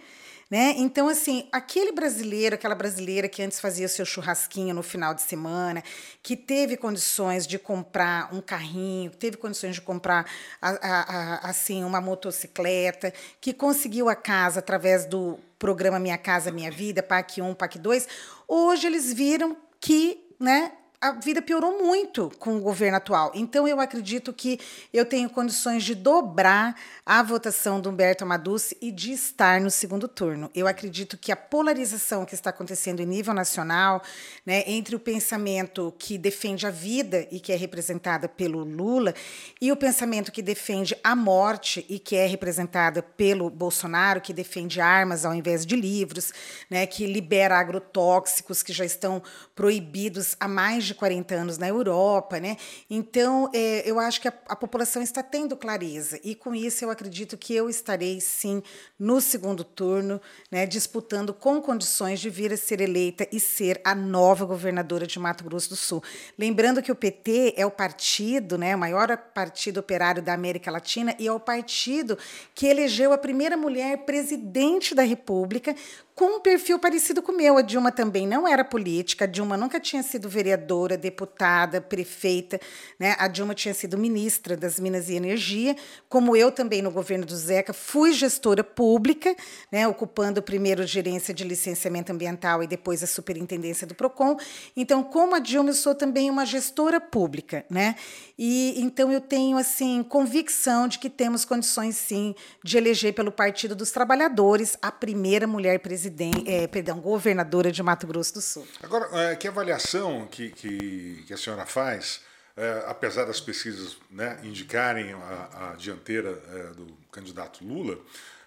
[0.51, 0.73] Né?
[0.75, 5.81] Então, assim, aquele brasileiro, aquela brasileira que antes fazia seu churrasquinho no final de semana,
[6.21, 10.29] que teve condições de comprar um carrinho, teve condições de comprar
[10.61, 16.51] a, a, a, assim uma motocicleta, que conseguiu a casa através do programa Minha Casa
[16.51, 18.07] Minha Vida, PAC 1, PAC 2,
[18.45, 23.31] hoje eles viram que né, a vida piorou muito com o governo atual.
[23.33, 24.59] Então, eu acredito que
[24.93, 30.07] eu tenho condições de dobrar a votação do Humberto Amaduce e de estar no segundo
[30.07, 30.51] turno.
[30.53, 34.03] Eu acredito que a polarização que está acontecendo em nível nacional,
[34.45, 39.15] né, entre o pensamento que defende a vida e que é representada pelo Lula,
[39.59, 44.79] e o pensamento que defende a morte e que é representada pelo Bolsonaro, que defende
[44.79, 46.31] armas ao invés de livros,
[46.69, 49.23] né, que libera agrotóxicos que já estão
[49.55, 52.57] proibidos há mais de de 40 anos na Europa, né?
[52.89, 56.19] Então, é, eu acho que a, a, população está tendo clareza.
[56.23, 58.61] E com isso, eu acredito que eu estarei, sim,
[58.99, 63.95] no segundo turno, né, disputando com condições de vir a ser eleita e ser a
[63.95, 66.03] nova governadora de Mato Grosso do Sul.
[66.37, 71.15] Lembrando que o PT é o partido, né, o maior partido operário da América Latina
[71.17, 72.17] e é o partido
[72.53, 75.75] que elegeu a primeira mulher presidente da República
[76.15, 77.57] com um perfil parecido com o meu.
[77.57, 82.59] A Dilma também não era política, a Dilma nunca tinha sido vereadora, deputada, prefeita.
[82.99, 83.15] Né?
[83.17, 85.75] A Dilma tinha sido ministra das Minas e Energia,
[86.09, 89.35] como eu também no governo do Zeca fui gestora pública,
[89.71, 89.87] né?
[89.87, 94.37] ocupando primeiro gerência de licenciamento ambiental e depois a superintendência do PROCON.
[94.75, 97.65] Então, como a Dilma, eu sou também uma gestora pública.
[97.69, 97.95] Né?
[98.37, 103.75] E então eu tenho assim convicção de que temos condições sim de eleger pelo Partido
[103.75, 108.67] dos Trabalhadores a primeira mulher presidente presidente, é, perdão, governadora de Mato Grosso do Sul.
[108.81, 112.21] Agora, é, que avaliação que, que, que a senhora faz,
[112.57, 117.99] é, apesar das pesquisas né, indicarem a, a dianteira é, do candidato Lula,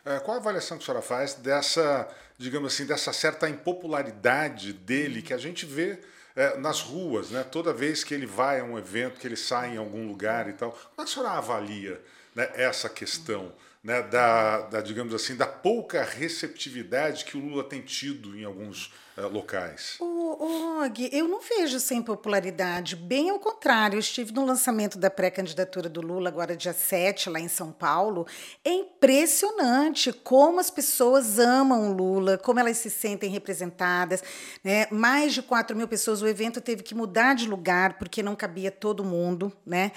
[0.04, 5.22] é, qual a avaliação que a senhora faz dessa, digamos assim, dessa certa impopularidade dele
[5.22, 6.00] que a gente vê
[6.34, 7.44] é, nas ruas, né?
[7.44, 10.54] Toda vez que ele vai a um evento, que ele sai em algum lugar e
[10.54, 10.72] tal.
[10.72, 12.00] Como é a senhora avalia
[12.34, 13.52] né, essa questão?
[13.84, 18.86] Né, da, da, digamos assim, da pouca receptividade que o Lula tem tido em alguns
[19.18, 19.96] uh, locais.
[20.00, 20.24] O,
[20.84, 23.96] Og, eu não vejo sem popularidade, bem ao contrário.
[23.96, 28.26] Eu estive no lançamento da pré-candidatura do Lula, agora dia 7, lá em São Paulo.
[28.64, 34.22] É impressionante como as pessoas amam o Lula, como elas se sentem representadas.
[34.62, 34.86] Né?
[34.90, 38.70] Mais de 4 mil pessoas, o evento teve que mudar de lugar porque não cabia
[38.70, 39.52] todo mundo.
[39.64, 39.92] Né?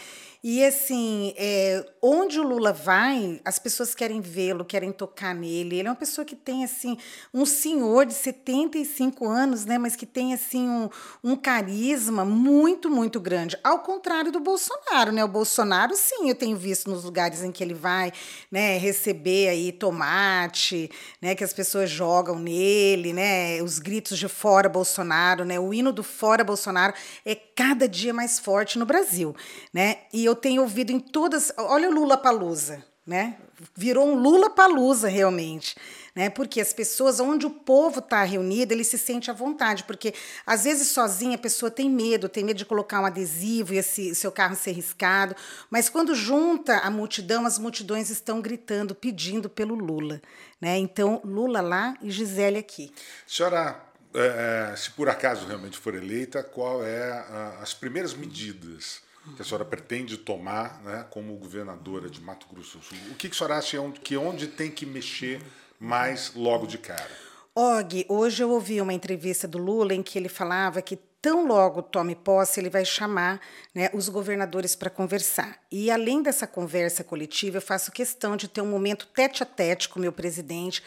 [0.49, 5.77] E assim, é, onde o Lula vai, as pessoas querem vê-lo, querem tocar nele.
[5.77, 6.97] Ele é uma pessoa que tem assim
[7.33, 10.89] um senhor de 75 anos, né, mas que tem assim um,
[11.21, 13.59] um carisma muito, muito grande.
[13.61, 15.21] Ao contrário do Bolsonaro, né?
[15.21, 18.13] O Bolsonaro, sim, eu tenho visto nos lugares em que ele vai,
[18.49, 20.89] né, receber aí tomate,
[21.21, 25.59] né, que as pessoas jogam nele, né, os gritos de fora Bolsonaro, né?
[25.59, 26.93] O hino do fora Bolsonaro
[27.25, 29.35] é cada dia mais forte no Brasil,
[29.73, 30.01] né?
[30.13, 31.51] E eu tenho ouvido em todas.
[31.57, 33.35] Olha o Lula Palusa, né?
[33.75, 35.75] Virou um Lula Palusa realmente.
[36.13, 36.31] Né?
[36.31, 40.15] Porque as pessoas, onde o povo está reunido, ele se sente à vontade, porque
[40.47, 44.15] às vezes sozinha a pessoa tem medo, tem medo de colocar um adesivo e esse
[44.15, 45.35] seu carro ser riscado,
[45.69, 50.19] mas quando junta a multidão, as multidões estão gritando, pedindo pelo Lula,
[50.59, 50.75] né?
[50.79, 52.91] Então Lula lá e Gisele aqui.
[53.27, 53.79] Senhora,
[54.17, 59.01] é, é se por acaso realmente for eleita, qual é a, as primeiras medidas
[59.35, 62.97] que a senhora pretende tomar né, como governadora de Mato Grosso do Sul?
[63.11, 65.41] O que, que a senhora acha que onde tem que mexer
[65.79, 67.11] mais logo de cara?
[67.55, 71.81] Og, hoje eu ouvi uma entrevista do Lula em que ele falava que tão logo
[71.81, 73.41] tome posse, ele vai chamar
[73.73, 75.59] né, os governadores para conversar.
[75.71, 79.89] E além dessa conversa coletiva, eu faço questão de ter um momento tete a tete
[79.89, 80.83] com o meu presidente.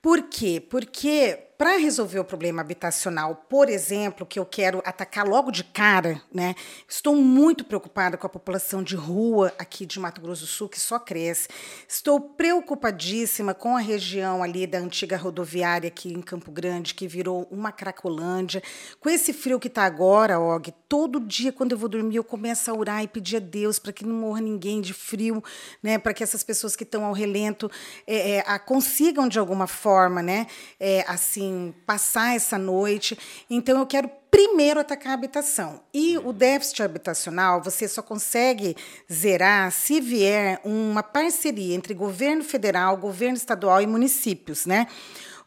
[0.00, 0.60] Por quê?
[0.70, 6.20] Porque para resolver o problema habitacional, por exemplo, que eu quero atacar logo de cara,
[6.32, 6.54] né?
[6.86, 10.78] Estou muito preocupada com a população de rua aqui de Mato Grosso do Sul, que
[10.78, 11.48] só cresce.
[11.88, 17.48] Estou preocupadíssima com a região ali da antiga rodoviária aqui em Campo Grande, que virou
[17.50, 18.62] uma cracolândia.
[19.00, 22.70] Com esse frio que está agora, Og, todo dia quando eu vou dormir eu começo
[22.70, 25.42] a orar e pedir a Deus para que não morra ninguém de frio,
[25.82, 25.96] né?
[25.96, 27.70] Para que essas pessoas que estão ao relento
[28.06, 30.46] é, é, a consigam de alguma forma, né?
[30.78, 33.16] É, assim assim, passar essa noite.
[33.48, 35.80] Então, eu quero primeiro atacar a habitação.
[35.94, 38.76] E o déficit habitacional você só consegue
[39.10, 44.86] zerar se vier uma parceria entre governo federal, governo estadual e municípios, né?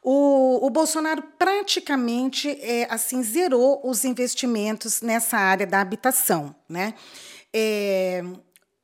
[0.02, 6.94] O, o Bolsonaro praticamente é, assim zerou os investimentos nessa área da habitação, né?
[7.54, 8.24] É,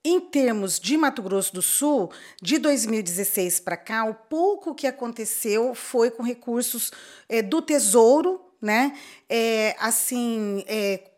[0.06, 5.74] em termos de Mato Grosso do Sul, de 2016 para cá, o pouco que aconteceu
[5.74, 6.92] foi com recursos
[7.28, 8.96] é, do Tesouro, né?
[9.28, 11.10] É, assim, é,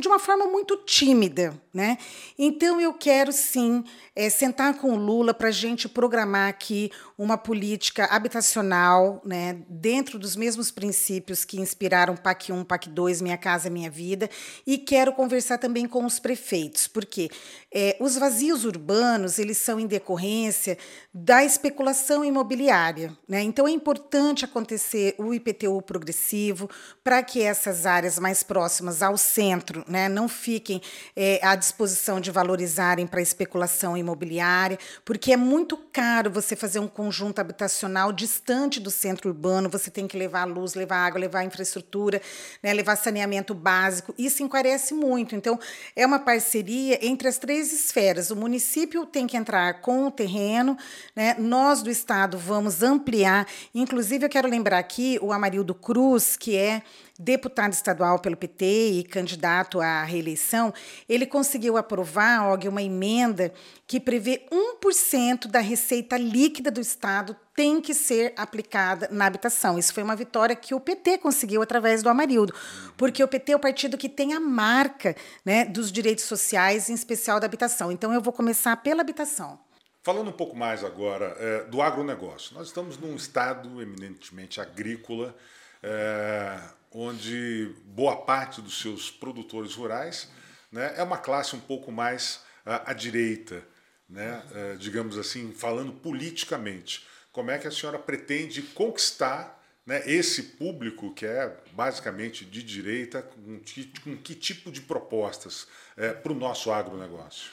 [0.00, 1.96] de uma forma muito tímida, né?
[2.36, 3.84] Então eu quero sim
[4.16, 10.18] é, sentar com o Lula para a gente programar aqui uma política habitacional, né, dentro
[10.18, 14.28] dos mesmos princípios que inspiraram PAC 1, PAC 2, Minha Casa Minha Vida,
[14.66, 17.30] e quero conversar também com os prefeitos, porque
[17.72, 20.76] é, os vazios urbanos eles são em decorrência
[21.14, 23.42] da especulação imobiliária, né?
[23.42, 26.68] Então é importante acontecer o IPTU progressivo
[27.04, 30.80] para que essas áreas mais próximas ao centro, né, não fiquem
[31.14, 36.88] é, à disposição de valorizarem para especulação imobiliária, porque é muito caro você fazer um
[36.88, 42.20] conjunto habitacional distante do centro urbano, você tem que levar luz, levar água, levar infraestrutura,
[42.62, 44.14] né, levar saneamento básico.
[44.16, 45.36] Isso encarece muito.
[45.36, 45.58] Então,
[45.94, 48.30] é uma parceria entre as três esferas.
[48.30, 50.76] O município tem que entrar com o terreno,
[51.14, 53.46] né, nós do Estado vamos ampliar.
[53.74, 56.82] Inclusive, eu quero lembrar aqui o Amarildo Cruz, que é
[57.18, 60.72] deputado estadual pelo PT e candidato à reeleição,
[61.08, 63.52] ele conseguiu aprovar, Og, uma emenda
[63.86, 69.78] que prevê 1% da receita líquida do Estado tem que ser aplicada na habitação.
[69.78, 72.54] Isso foi uma vitória que o PT conseguiu através do Amarildo,
[72.96, 76.94] porque o PT é o partido que tem a marca né, dos direitos sociais, em
[76.94, 77.90] especial da habitação.
[77.90, 79.58] Então, eu vou começar pela habitação.
[80.04, 85.34] Falando um pouco mais agora é, do agronegócio, nós estamos num estado eminentemente agrícola,
[85.82, 86.58] é,
[86.92, 90.28] onde boa parte dos seus produtores rurais
[90.70, 93.62] né, é uma classe um pouco mais à, à direita,
[94.08, 97.06] né, é, digamos assim, falando politicamente.
[97.32, 103.22] Como é que a senhora pretende conquistar né, esse público que é basicamente de direita,
[103.22, 105.66] com que, com que tipo de propostas
[105.96, 107.50] é, para o nosso agronegócio?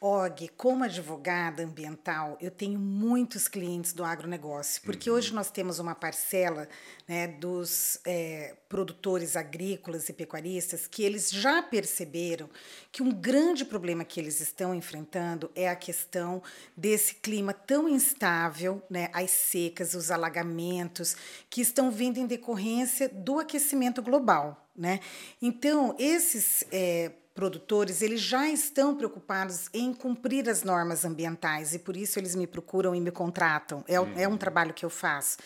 [0.00, 5.16] Og, como advogada ambiental, eu tenho muitos clientes do agronegócio, porque uhum.
[5.16, 6.68] hoje nós temos uma parcela
[7.08, 12.48] né, dos é, produtores agrícolas e pecuaristas que eles já perceberam
[12.92, 16.44] que um grande problema que eles estão enfrentando é a questão
[16.76, 21.16] desse clima tão instável, né, as secas, os alagamentos,
[21.50, 24.64] que estão vindo em decorrência do aquecimento global.
[24.76, 25.00] Né?
[25.42, 31.96] Então, esses é, produtores, eles já estão preocupados em cumprir as normas ambientais e por
[31.96, 33.84] isso eles me procuram e me contratam.
[33.86, 34.12] É, uhum.
[34.16, 35.36] é um trabalho que eu faço.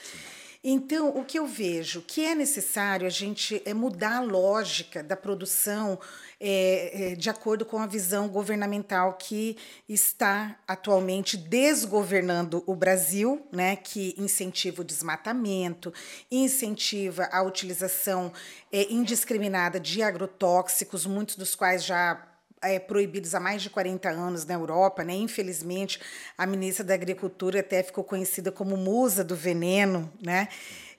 [0.64, 5.16] Então, o que eu vejo que é necessário a gente é mudar a lógica da
[5.16, 5.98] produção
[6.38, 9.56] é, de acordo com a visão governamental que
[9.88, 15.92] está atualmente desgovernando o Brasil, né, que incentiva o desmatamento,
[16.30, 18.32] incentiva a utilização
[18.70, 22.31] é, indiscriminada de agrotóxicos, muitos dos quais já
[22.62, 25.14] é, proibidos há mais de 40 anos na Europa, né?
[25.14, 26.00] Infelizmente,
[26.38, 30.48] a ministra da Agricultura até ficou conhecida como musa do veneno, né?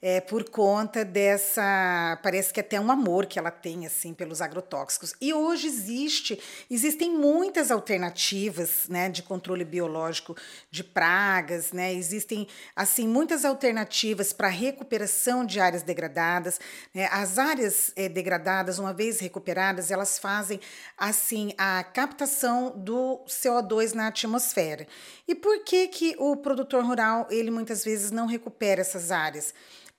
[0.06, 5.14] É, por conta dessa, parece que até um amor que ela tem assim pelos agrotóxicos.
[5.22, 6.38] E hoje existe,
[6.70, 10.36] existem muitas alternativas, né, de controle biológico
[10.70, 11.93] de pragas, né?
[11.93, 16.60] Existem assim muitas alternativas para recuperação de áreas degradadas.
[16.93, 17.08] Né?
[17.10, 20.60] As áreas é, degradadas, uma vez recuperadas, elas fazem
[20.97, 24.86] assim a captação do CO2 na atmosfera.
[25.26, 29.54] E por que que o produtor rural ele muitas vezes não recupera essas áreas?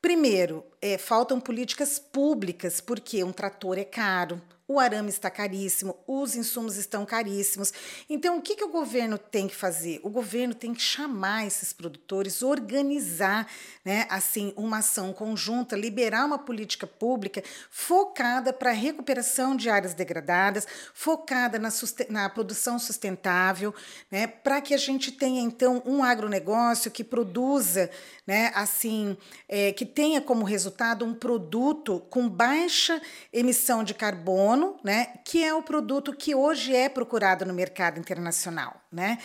[0.05, 6.34] Primeiro, é, faltam políticas públicas, porque um trator é caro, o arame está caríssimo, os
[6.34, 7.70] insumos estão caríssimos.
[8.08, 10.00] Então, o que, que o governo tem que fazer?
[10.02, 13.46] O governo tem que chamar esses produtores, organizar
[13.84, 19.92] né, assim uma ação conjunta, liberar uma política pública focada para a recuperação de áreas
[19.92, 21.68] degradadas, focada na,
[22.08, 23.74] na produção sustentável,
[24.10, 27.90] né, para que a gente tenha, então, um agronegócio que produza,
[28.26, 29.14] né, assim,
[29.46, 32.98] é, que tenha como resultado um produto com baixa
[33.30, 37.98] emissão de carbono carbono, né, que é o produto que hoje é procurado no mercado
[37.98, 38.80] internacional.
[38.90, 39.18] Né?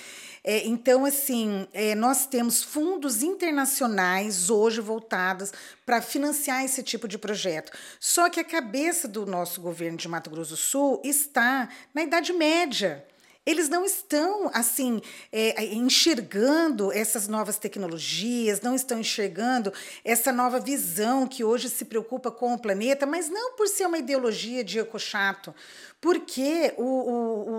[0.43, 5.51] É, então, assim, é, nós temos fundos internacionais hoje voltados
[5.85, 7.71] para financiar esse tipo de projeto.
[7.99, 12.33] Só que a cabeça do nosso governo de Mato Grosso do Sul está na Idade
[12.33, 13.05] Média.
[13.45, 19.73] Eles não estão assim é, enxergando essas novas tecnologias, não estão enxergando
[20.03, 23.97] essa nova visão que hoje se preocupa com o planeta, mas não por ser uma
[23.97, 25.55] ideologia de ecochato,
[26.01, 26.83] porque o,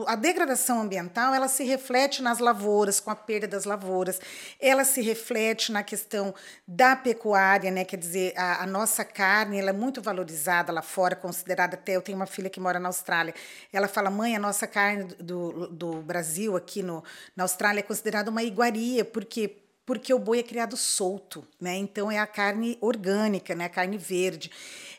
[0.02, 4.20] o, a degradação ambiental ela se reflete nas lavouras, com a perda das lavouras,
[4.58, 6.34] ela se reflete na questão
[6.66, 7.84] da pecuária, né?
[7.84, 12.02] quer dizer, a, a nossa carne ela é muito valorizada lá fora, considerada até, eu
[12.02, 13.34] tenho uma filha que mora na Austrália,
[13.72, 17.02] ela fala, mãe, a nossa carne do, do Brasil aqui no,
[17.36, 19.56] na Austrália é considerada uma iguaria, porque
[19.90, 21.74] porque o boi é criado solto, né?
[21.74, 23.64] Então é a carne orgânica, né?
[23.64, 24.48] A carne verde.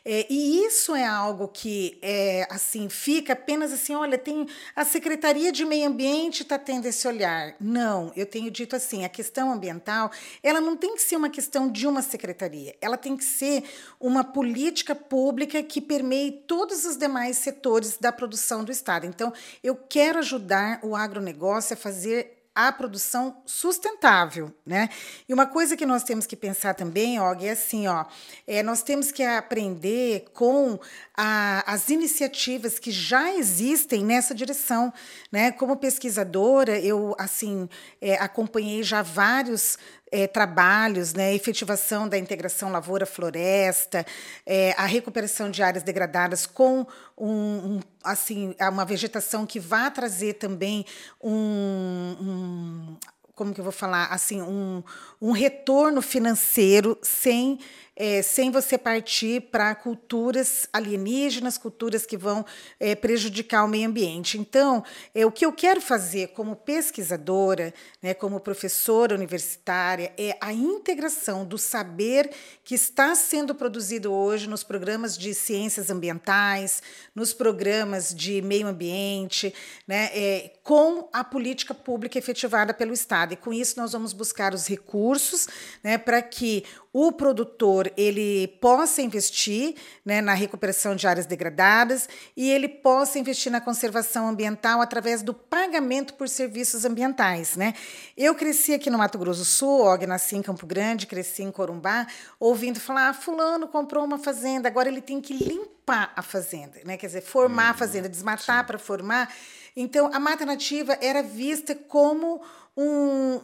[0.04, 5.50] É, e isso é algo que é, assim fica apenas assim, olha, tem a Secretaria
[5.50, 7.54] de Meio Ambiente está tendo esse olhar.
[7.58, 10.10] Não, eu tenho dito assim, a questão ambiental,
[10.42, 13.64] ela não tem que ser uma questão de uma secretaria, ela tem que ser
[13.98, 19.06] uma política pública que permeie todos os demais setores da produção do Estado.
[19.06, 19.32] Então,
[19.64, 24.88] eu quero ajudar o agronegócio a fazer a produção sustentável, né?
[25.28, 28.04] E uma coisa que nós temos que pensar também, Og, é assim, ó,
[28.46, 30.78] é, nós temos que aprender com
[31.24, 34.92] a, as iniciativas que já existem nessa direção,
[35.30, 35.52] né?
[35.52, 37.68] Como pesquisadora, eu assim
[38.00, 39.78] é, acompanhei já vários
[40.10, 44.04] é, trabalhos, né, efetivação da integração lavoura-floresta,
[44.44, 46.84] é, a recuperação de áreas degradadas com
[47.16, 50.84] um, um, assim uma vegetação que vá trazer também
[51.22, 52.96] um, um
[53.34, 54.82] como que eu vou falar assim um,
[55.20, 57.58] um retorno financeiro sem
[57.94, 62.44] é, sem você partir para culturas alienígenas, culturas que vão
[62.80, 64.38] é, prejudicar o meio ambiente.
[64.38, 64.82] Então,
[65.14, 67.72] é, o que eu quero fazer como pesquisadora,
[68.02, 72.30] né, como professora universitária, é a integração do saber
[72.64, 76.82] que está sendo produzido hoje nos programas de ciências ambientais,
[77.14, 79.54] nos programas de meio ambiente,
[79.86, 83.34] né, é, com a política pública efetivada pelo Estado.
[83.34, 85.46] E com isso nós vamos buscar os recursos
[85.82, 89.74] né, para que o produtor ele possa investir
[90.04, 95.32] né, na recuperação de áreas degradadas e ele possa investir na conservação ambiental através do
[95.32, 97.56] pagamento por serviços ambientais.
[97.56, 97.74] Né?
[98.16, 101.50] Eu cresci aqui no Mato Grosso do Sul, Og, nasci em Campo Grande, cresci em
[101.50, 102.06] Corumbá,
[102.38, 106.96] ouvindo falar: ah, fulano comprou uma fazenda, agora ele tem que limpar a fazenda, né?
[106.96, 107.78] quer dizer, formar a uhum.
[107.78, 109.32] fazenda, desmatar para formar.
[109.74, 112.42] Então, a mata nativa era vista como
[112.76, 112.84] um,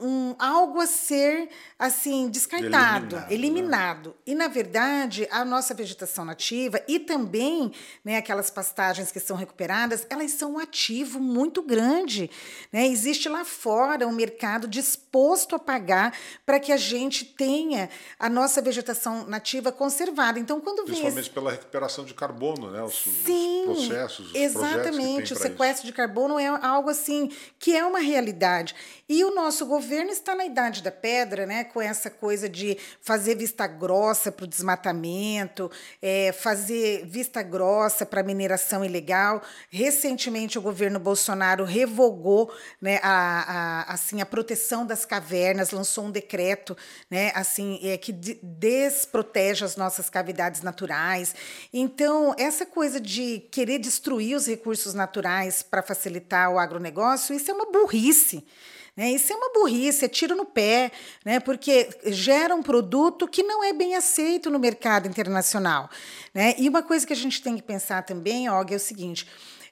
[0.00, 3.16] um, algo a ser assim descartado, eliminado.
[3.16, 3.26] Né?
[3.30, 4.08] eliminado.
[4.08, 4.14] Né?
[4.26, 7.72] E, na verdade, a nossa vegetação nativa e também
[8.02, 12.30] né, aquelas pastagens que são recuperadas, elas são um ativo muito grande.
[12.72, 12.86] Né?
[12.86, 16.16] Existe lá fora um mercado disposto a pagar
[16.46, 20.38] para que a gente tenha a nossa vegetação nativa conservada.
[20.38, 21.30] Então, quando Principalmente esse...
[21.30, 22.82] pela recuperação de carbono, né?
[22.82, 24.30] os, Sim, os processos.
[24.30, 25.34] Os exatamente.
[25.34, 25.86] O sequestro isso.
[25.86, 28.74] de carbono é algo assim que é uma realidade.
[29.06, 33.36] E o nosso governo está na idade da pedra, né, com essa coisa de fazer
[33.36, 35.70] vista grossa para o desmatamento,
[36.02, 39.42] é, fazer vista grossa para mineração ilegal.
[39.70, 46.10] Recentemente, o governo Bolsonaro revogou né, a, a, assim, a proteção das cavernas, lançou um
[46.10, 46.76] decreto
[47.10, 51.34] né, assim, é, que desprotege as nossas cavidades naturais.
[51.72, 57.54] Então, essa coisa de querer destruir os recursos naturais para facilitar o agronegócio, isso é
[57.54, 58.44] uma burrice.
[58.98, 59.12] Né?
[59.12, 60.90] Isso é uma burrice, é tiro no pé,
[61.24, 61.38] né?
[61.38, 65.88] porque gera um produto que não é bem aceito no mercado internacional.
[66.34, 66.56] Né?
[66.58, 69.24] E uma coisa que a gente tem que pensar também, Og, é o seguinte: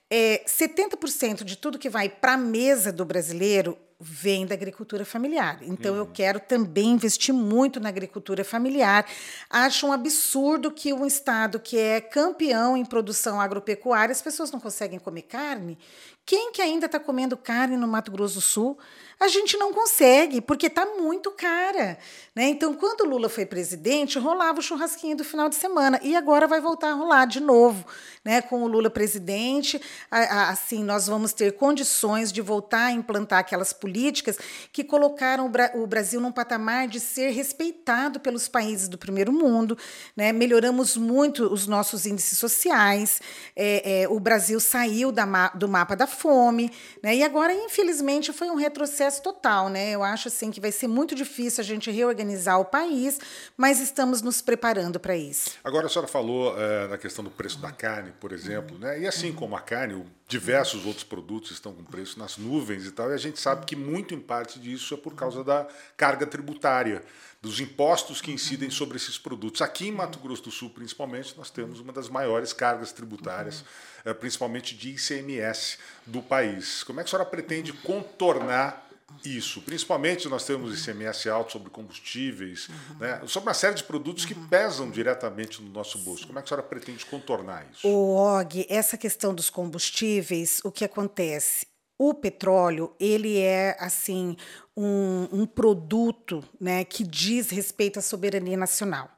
[0.09, 5.59] é, 70% de tudo que vai para a mesa do brasileiro vem da agricultura familiar.
[5.63, 6.01] Então, uhum.
[6.01, 9.07] eu quero também investir muito na agricultura familiar.
[9.49, 14.61] Acho um absurdo que um estado que é campeão em produção agropecuária, as pessoas não
[14.61, 15.79] conseguem comer carne.
[16.27, 18.77] Quem que ainda está comendo carne no Mato Grosso do Sul?
[19.19, 21.97] A gente não consegue, porque está muito cara.
[22.35, 22.49] Né?
[22.49, 25.99] Então, quando o Lula foi presidente, rolava o churrasquinho do final de semana.
[26.03, 27.87] E agora vai voltar a rolar de novo.
[28.23, 28.43] Né?
[28.43, 34.37] Com o Lula presidente, assim, nós vamos ter condições de voltar a implantar aquelas políticas
[34.71, 39.79] que colocaram o Brasil num patamar de ser respeitado pelos países do primeiro mundo.
[40.15, 40.31] Né?
[40.31, 43.23] Melhoramos muito os nossos índices sociais.
[43.55, 46.71] É, é, o Brasil saiu da, do mapa da fome.
[47.03, 47.17] Né?
[47.17, 49.91] E agora, infelizmente, foi um retrocesso total, né?
[49.91, 53.19] Eu acho assim que vai ser muito difícil a gente reorganizar o país,
[53.57, 55.51] mas estamos nos preparando para isso.
[55.63, 59.01] Agora a senhora falou é, na questão do preço da carne, por exemplo, né?
[59.01, 63.11] E assim como a carne, diversos outros produtos estão com preço nas nuvens e tal,
[63.11, 67.03] e a gente sabe que muito em parte disso é por causa da carga tributária
[67.41, 69.63] dos impostos que incidem sobre esses produtos.
[69.63, 73.65] Aqui em Mato Grosso do Sul, principalmente, nós temos uma das maiores cargas tributárias,
[74.05, 76.83] eh, principalmente de ICMS do país.
[76.83, 78.87] Como é que a senhora pretende contornar
[79.25, 82.99] isso, principalmente nós temos ICMS alto sobre combustíveis, uhum.
[82.99, 84.49] né, sobre uma série de produtos que uhum.
[84.49, 86.27] pesam diretamente no nosso bolso.
[86.27, 87.87] Como é que a senhora pretende contornar isso?
[87.87, 91.67] O Og, essa questão dos combustíveis, o que acontece?
[91.99, 94.37] O petróleo, ele é assim
[94.77, 99.11] um, um produto né, que diz respeito à soberania nacional.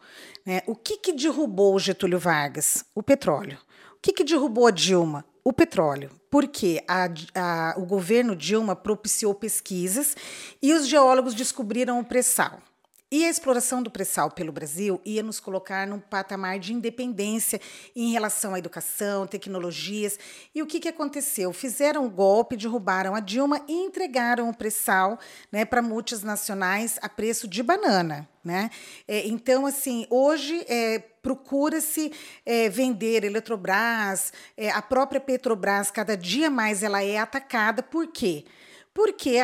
[0.46, 0.62] Né?
[0.66, 2.84] O que, que derrubou o Getúlio Vargas?
[2.94, 3.58] O petróleo.
[3.96, 5.24] O que, que derrubou a Dilma?
[5.48, 10.14] o petróleo, porque a, a, o governo Dilma propiciou pesquisas
[10.60, 12.60] e os geólogos descobriram o pré-sal.
[13.10, 17.58] E a exploração do pré-sal pelo Brasil ia nos colocar num patamar de independência
[17.96, 20.18] em relação à educação, tecnologias.
[20.54, 21.50] E o que, que aconteceu?
[21.54, 25.18] Fizeram um golpe, derrubaram a Dilma e entregaram o pré-sal
[25.50, 28.28] né, para multinacionais a preço de banana.
[28.44, 28.70] Né?
[29.06, 32.12] É, então, assim, hoje é, procura-se
[32.44, 37.82] é, vender Eletrobras, é, a própria Petrobras, cada dia mais ela é atacada.
[37.82, 38.44] Por quê?
[38.44, 38.57] porque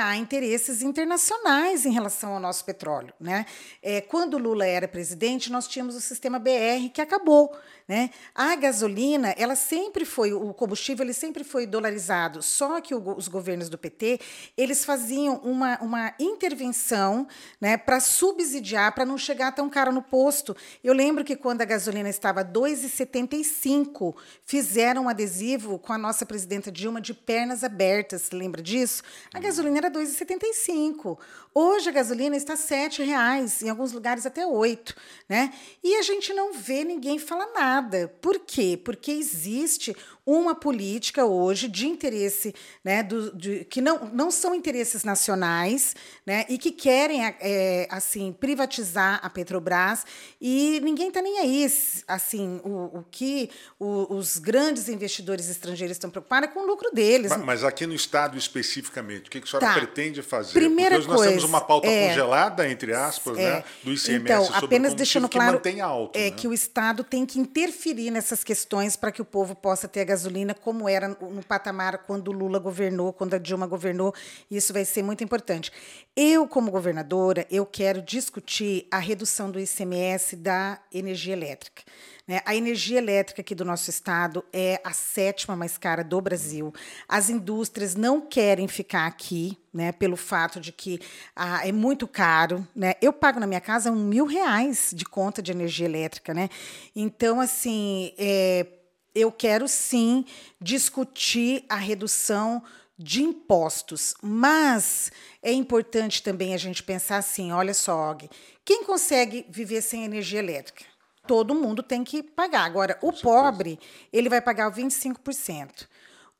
[0.00, 3.12] há interesses internacionais em relação ao nosso petróleo.
[3.20, 3.46] Né?
[3.82, 7.56] É, quando Lula era presidente, nós tínhamos o sistema BR que acabou.
[7.86, 8.10] Né?
[8.34, 13.28] A gasolina, ela sempre foi, o combustível ele sempre foi dolarizado, só que o, os
[13.28, 14.18] governos do PT
[14.56, 17.28] eles faziam uma, uma intervenção
[17.60, 20.56] né, para subsidiar, para não chegar tão caro no posto.
[20.82, 26.72] Eu lembro que quando a gasolina estava 2,75, fizeram um adesivo com a nossa presidenta
[26.72, 28.30] Dilma de pernas abertas.
[28.30, 29.02] Lembra disso?
[29.34, 31.18] A gasolina era 2,75.
[31.54, 34.96] Hoje a gasolina está R$ 7,00, em alguns lugares até 8,
[35.28, 35.52] né?
[35.82, 38.08] E a gente não vê ninguém falar nada.
[38.20, 38.80] Por quê?
[38.82, 39.94] Porque existe
[40.26, 45.94] uma política hoje de interesse, né, do, de, que não, não são interesses nacionais,
[46.26, 50.04] né, e que querem é, assim privatizar a Petrobras
[50.40, 51.66] e ninguém está nem aí,
[52.08, 56.90] assim, o, o que o, os grandes investidores estrangeiros estão preocupados é com o lucro
[56.92, 57.30] deles.
[57.30, 59.74] Mas, mas aqui no estado especificamente, o que, que a senhora tá.
[59.74, 60.52] pretende fazer?
[60.52, 64.44] Primeira Porque nós temos uma pauta é, congelada entre aspas, é, né, do ICMS então,
[64.44, 66.30] sobre apenas deixando claro alto, é né?
[66.30, 70.04] que o estado tem que interferir nessas questões para que o povo possa ter a
[70.14, 74.14] gasolina como era no patamar quando Lula governou, quando a Dilma governou.
[74.48, 75.72] Isso vai ser muito importante.
[76.16, 81.82] Eu, como governadora, eu quero discutir a redução do ICMS da energia elétrica.
[82.26, 82.40] Né?
[82.46, 86.72] A energia elétrica aqui do nosso estado é a sétima mais cara do Brasil.
[87.08, 91.00] As indústrias não querem ficar aqui, né, pelo fato de que
[91.34, 92.66] ah, é muito caro.
[92.74, 92.94] Né?
[93.02, 96.32] Eu pago na minha casa um mil reais de conta de energia elétrica.
[96.32, 96.48] Né?
[96.96, 98.66] Então, assim, é,
[99.14, 100.24] eu quero sim
[100.60, 102.62] discutir a redução
[102.98, 105.10] de impostos, mas
[105.42, 108.30] é importante também a gente pensar assim: olha só, Og,
[108.64, 110.84] quem consegue viver sem energia elétrica?
[111.26, 112.64] Todo mundo tem que pagar.
[112.64, 113.78] Agora, o pobre,
[114.12, 115.86] ele vai pagar 25%.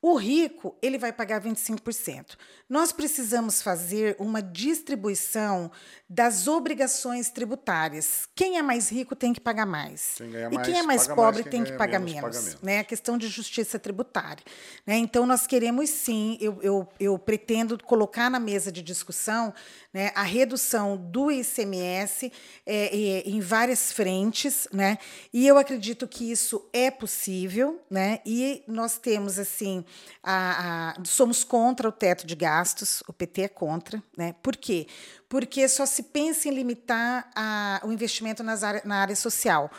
[0.07, 2.37] O rico, ele vai pagar 25%.
[2.69, 5.71] Nós precisamos fazer uma distribuição
[6.07, 8.29] das obrigações tributárias.
[8.35, 10.17] Quem é mais rico tem que pagar mais.
[10.19, 12.37] Quem e mais, quem é mais pobre mais, tem que pagar menos, menos.
[12.37, 12.61] Paga menos.
[12.61, 12.79] Né?
[12.81, 14.45] A questão de justiça tributária.
[14.87, 14.99] Né?
[14.99, 19.55] Então, nós queremos sim, eu, eu, eu pretendo colocar na mesa de discussão
[19.95, 22.33] né, a redução do ICMS
[22.67, 24.99] é, é, em várias frentes, né?
[25.33, 28.19] E eu acredito que isso é possível, né?
[28.27, 29.85] E nós temos assim,
[30.21, 34.35] a, a, somos contra o teto de gastos, o PT é contra, né?
[34.43, 34.89] Por quê?
[35.29, 39.71] Porque só se pensa em limitar a, o investimento nas na área social.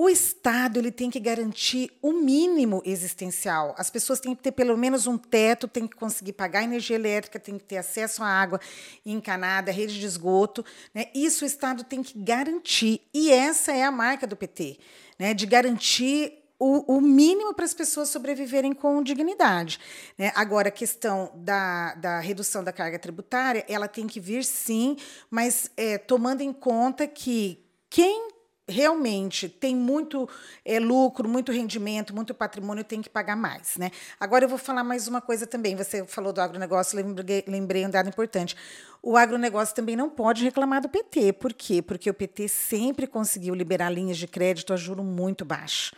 [0.00, 3.74] O Estado ele tem que garantir o mínimo existencial.
[3.76, 7.40] As pessoas têm que ter pelo menos um teto, têm que conseguir pagar energia elétrica,
[7.40, 8.60] têm que ter acesso à água
[9.04, 10.64] encanada, rede de esgoto.
[10.94, 11.06] Né?
[11.12, 13.00] Isso o Estado tem que garantir.
[13.12, 14.78] E essa é a marca do PT,
[15.18, 15.34] né?
[15.34, 19.80] de garantir o, o, mínimo para as pessoas sobreviverem com dignidade.
[20.16, 20.30] Né?
[20.36, 24.96] Agora, a questão da, da redução da carga tributária, ela tem que vir sim,
[25.28, 28.37] mas é, tomando em conta que quem
[28.68, 30.28] realmente tem muito
[30.64, 33.76] é, lucro, muito rendimento, muito patrimônio, tem que pagar mais.
[33.76, 33.90] Né?
[34.20, 35.74] Agora eu vou falar mais uma coisa também.
[35.74, 38.56] Você falou do agronegócio, lembrei, lembrei um dado importante.
[39.02, 41.32] O agronegócio também não pode reclamar do PT.
[41.34, 41.80] Por quê?
[41.80, 45.94] Porque o PT sempre conseguiu liberar linhas de crédito a juro muito baixo.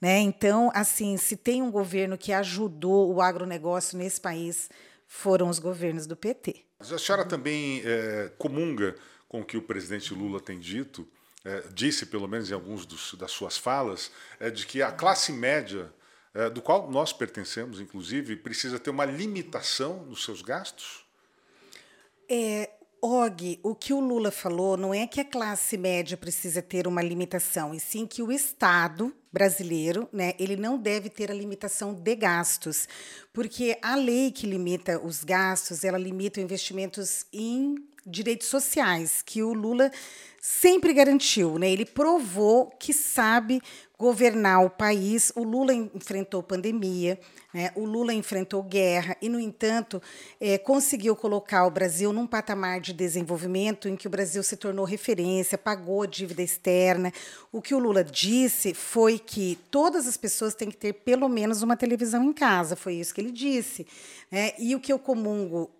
[0.00, 0.18] Né?
[0.18, 4.68] Então, assim, se tem um governo que ajudou o agronegócio nesse país,
[5.06, 6.64] foram os governos do PT.
[6.80, 8.96] A senhora também é, comunga
[9.28, 11.06] com o que o presidente Lula tem dito
[11.44, 15.32] é, disse, pelo menos em alguns dos, das suas falas, é de que a classe
[15.32, 15.92] média,
[16.34, 21.04] é, do qual nós pertencemos, inclusive, precisa ter uma limitação nos seus gastos?
[22.28, 22.70] É,
[23.04, 27.02] Og, o que o Lula falou não é que a classe média precisa ter uma
[27.02, 32.14] limitação, e sim que o Estado brasileiro, né, ele não deve ter a limitação de
[32.14, 32.86] gastos,
[33.32, 37.74] porque a lei que limita os gastos, ela limita investimentos em
[38.06, 39.90] direitos sociais, que o Lula
[40.40, 41.70] sempre garantiu, né?
[41.70, 43.62] Ele provou que sabe
[43.96, 45.30] governar o país.
[45.36, 47.16] O Lula enfrentou pandemia,
[47.54, 47.70] né?
[47.76, 50.02] o Lula enfrentou guerra e, no entanto,
[50.40, 54.84] é, conseguiu colocar o Brasil num patamar de desenvolvimento em que o Brasil se tornou
[54.84, 57.12] referência, pagou a dívida externa.
[57.52, 61.62] O que o Lula disse foi que todas as pessoas têm que ter pelo menos
[61.62, 62.74] uma televisão em casa.
[62.74, 63.86] Foi isso que ele disse.
[64.28, 64.54] Né?
[64.58, 65.70] E o que eu comungo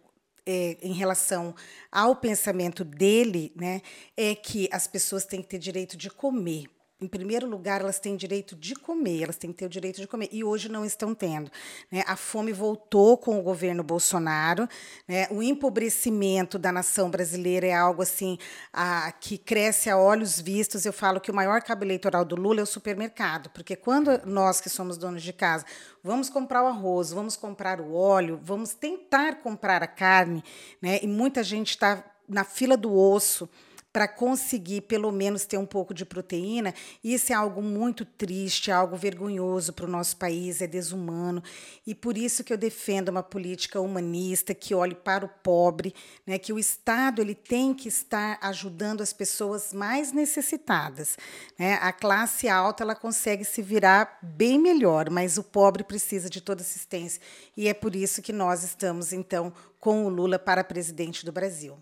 [0.47, 1.55] é, em relação
[1.90, 3.80] ao pensamento dele, né,
[4.16, 6.66] é que as pessoas têm que ter direito de comer.
[7.03, 10.07] Em primeiro lugar, elas têm direito de comer, elas têm que ter o direito de
[10.07, 11.50] comer, e hoje não estão tendo.
[11.90, 12.05] Né?
[12.07, 14.68] A fome voltou com o governo Bolsonaro,
[15.09, 15.26] né?
[15.30, 18.38] o empobrecimento da nação brasileira é algo assim
[18.72, 20.86] a, que cresce a olhos vistos.
[20.86, 24.61] Eu falo que o maior cabo eleitoral do Lula é o supermercado, porque quando nós
[24.61, 25.64] que somos donos de casa
[26.05, 30.42] vamos comprar o arroz, vamos comprar o óleo, vamos tentar comprar a carne,
[30.80, 31.00] né?
[31.03, 33.48] e muita gente está na fila do osso
[33.93, 36.74] para conseguir pelo menos ter um pouco de proteína.
[37.05, 41.43] Isso é algo muito triste, é algo vergonhoso para o nosso país, é desumano.
[41.86, 45.95] E por isso que eu defendo uma política humanista que olhe para o pobre,
[46.26, 51.18] né, que o Estado ele tem que estar ajudando as pessoas mais necessitadas.
[51.59, 51.74] Né?
[51.74, 56.62] A classe alta ela consegue se virar bem melhor, mas o pobre precisa de toda
[56.62, 57.20] assistência.
[57.55, 61.76] E é por isso que nós estamos, então, com o Lula para presidente do Brasil.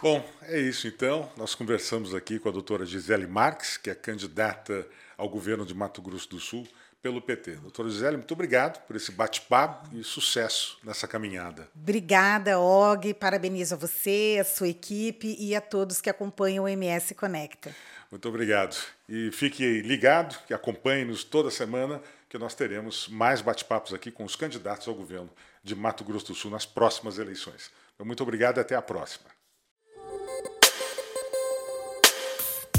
[0.00, 1.28] Bom, é isso então.
[1.36, 4.86] Nós conversamos aqui com a doutora Gisele Marques, que é candidata
[5.16, 6.68] ao governo de Mato Grosso do Sul
[7.02, 7.56] pelo PT.
[7.56, 11.68] Doutora Gisele, muito obrigado por esse bate-papo e sucesso nessa caminhada.
[11.74, 13.12] Obrigada, Og.
[13.12, 17.74] Parabenizo a você, a sua equipe e a todos que acompanham o MS Conecta.
[18.08, 18.76] Muito obrigado.
[19.08, 24.36] E fique ligado, que acompanhe-nos toda semana, que nós teremos mais bate-papos aqui com os
[24.36, 25.30] candidatos ao governo
[25.64, 27.72] de Mato Grosso do Sul nas próximas eleições.
[27.98, 29.37] Muito obrigado e até a próxima.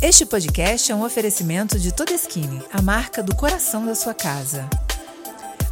[0.01, 4.69] Este podcast é um oferecimento de Todeskine, a marca do coração da sua casa.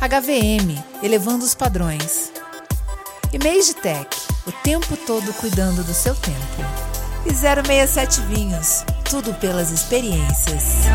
[0.01, 2.33] HVM, elevando os padrões.
[3.31, 4.09] E Made Tech,
[4.45, 6.37] o tempo todo cuidando do seu tempo.
[7.25, 10.87] E 067 Vinhos, tudo pelas experiências.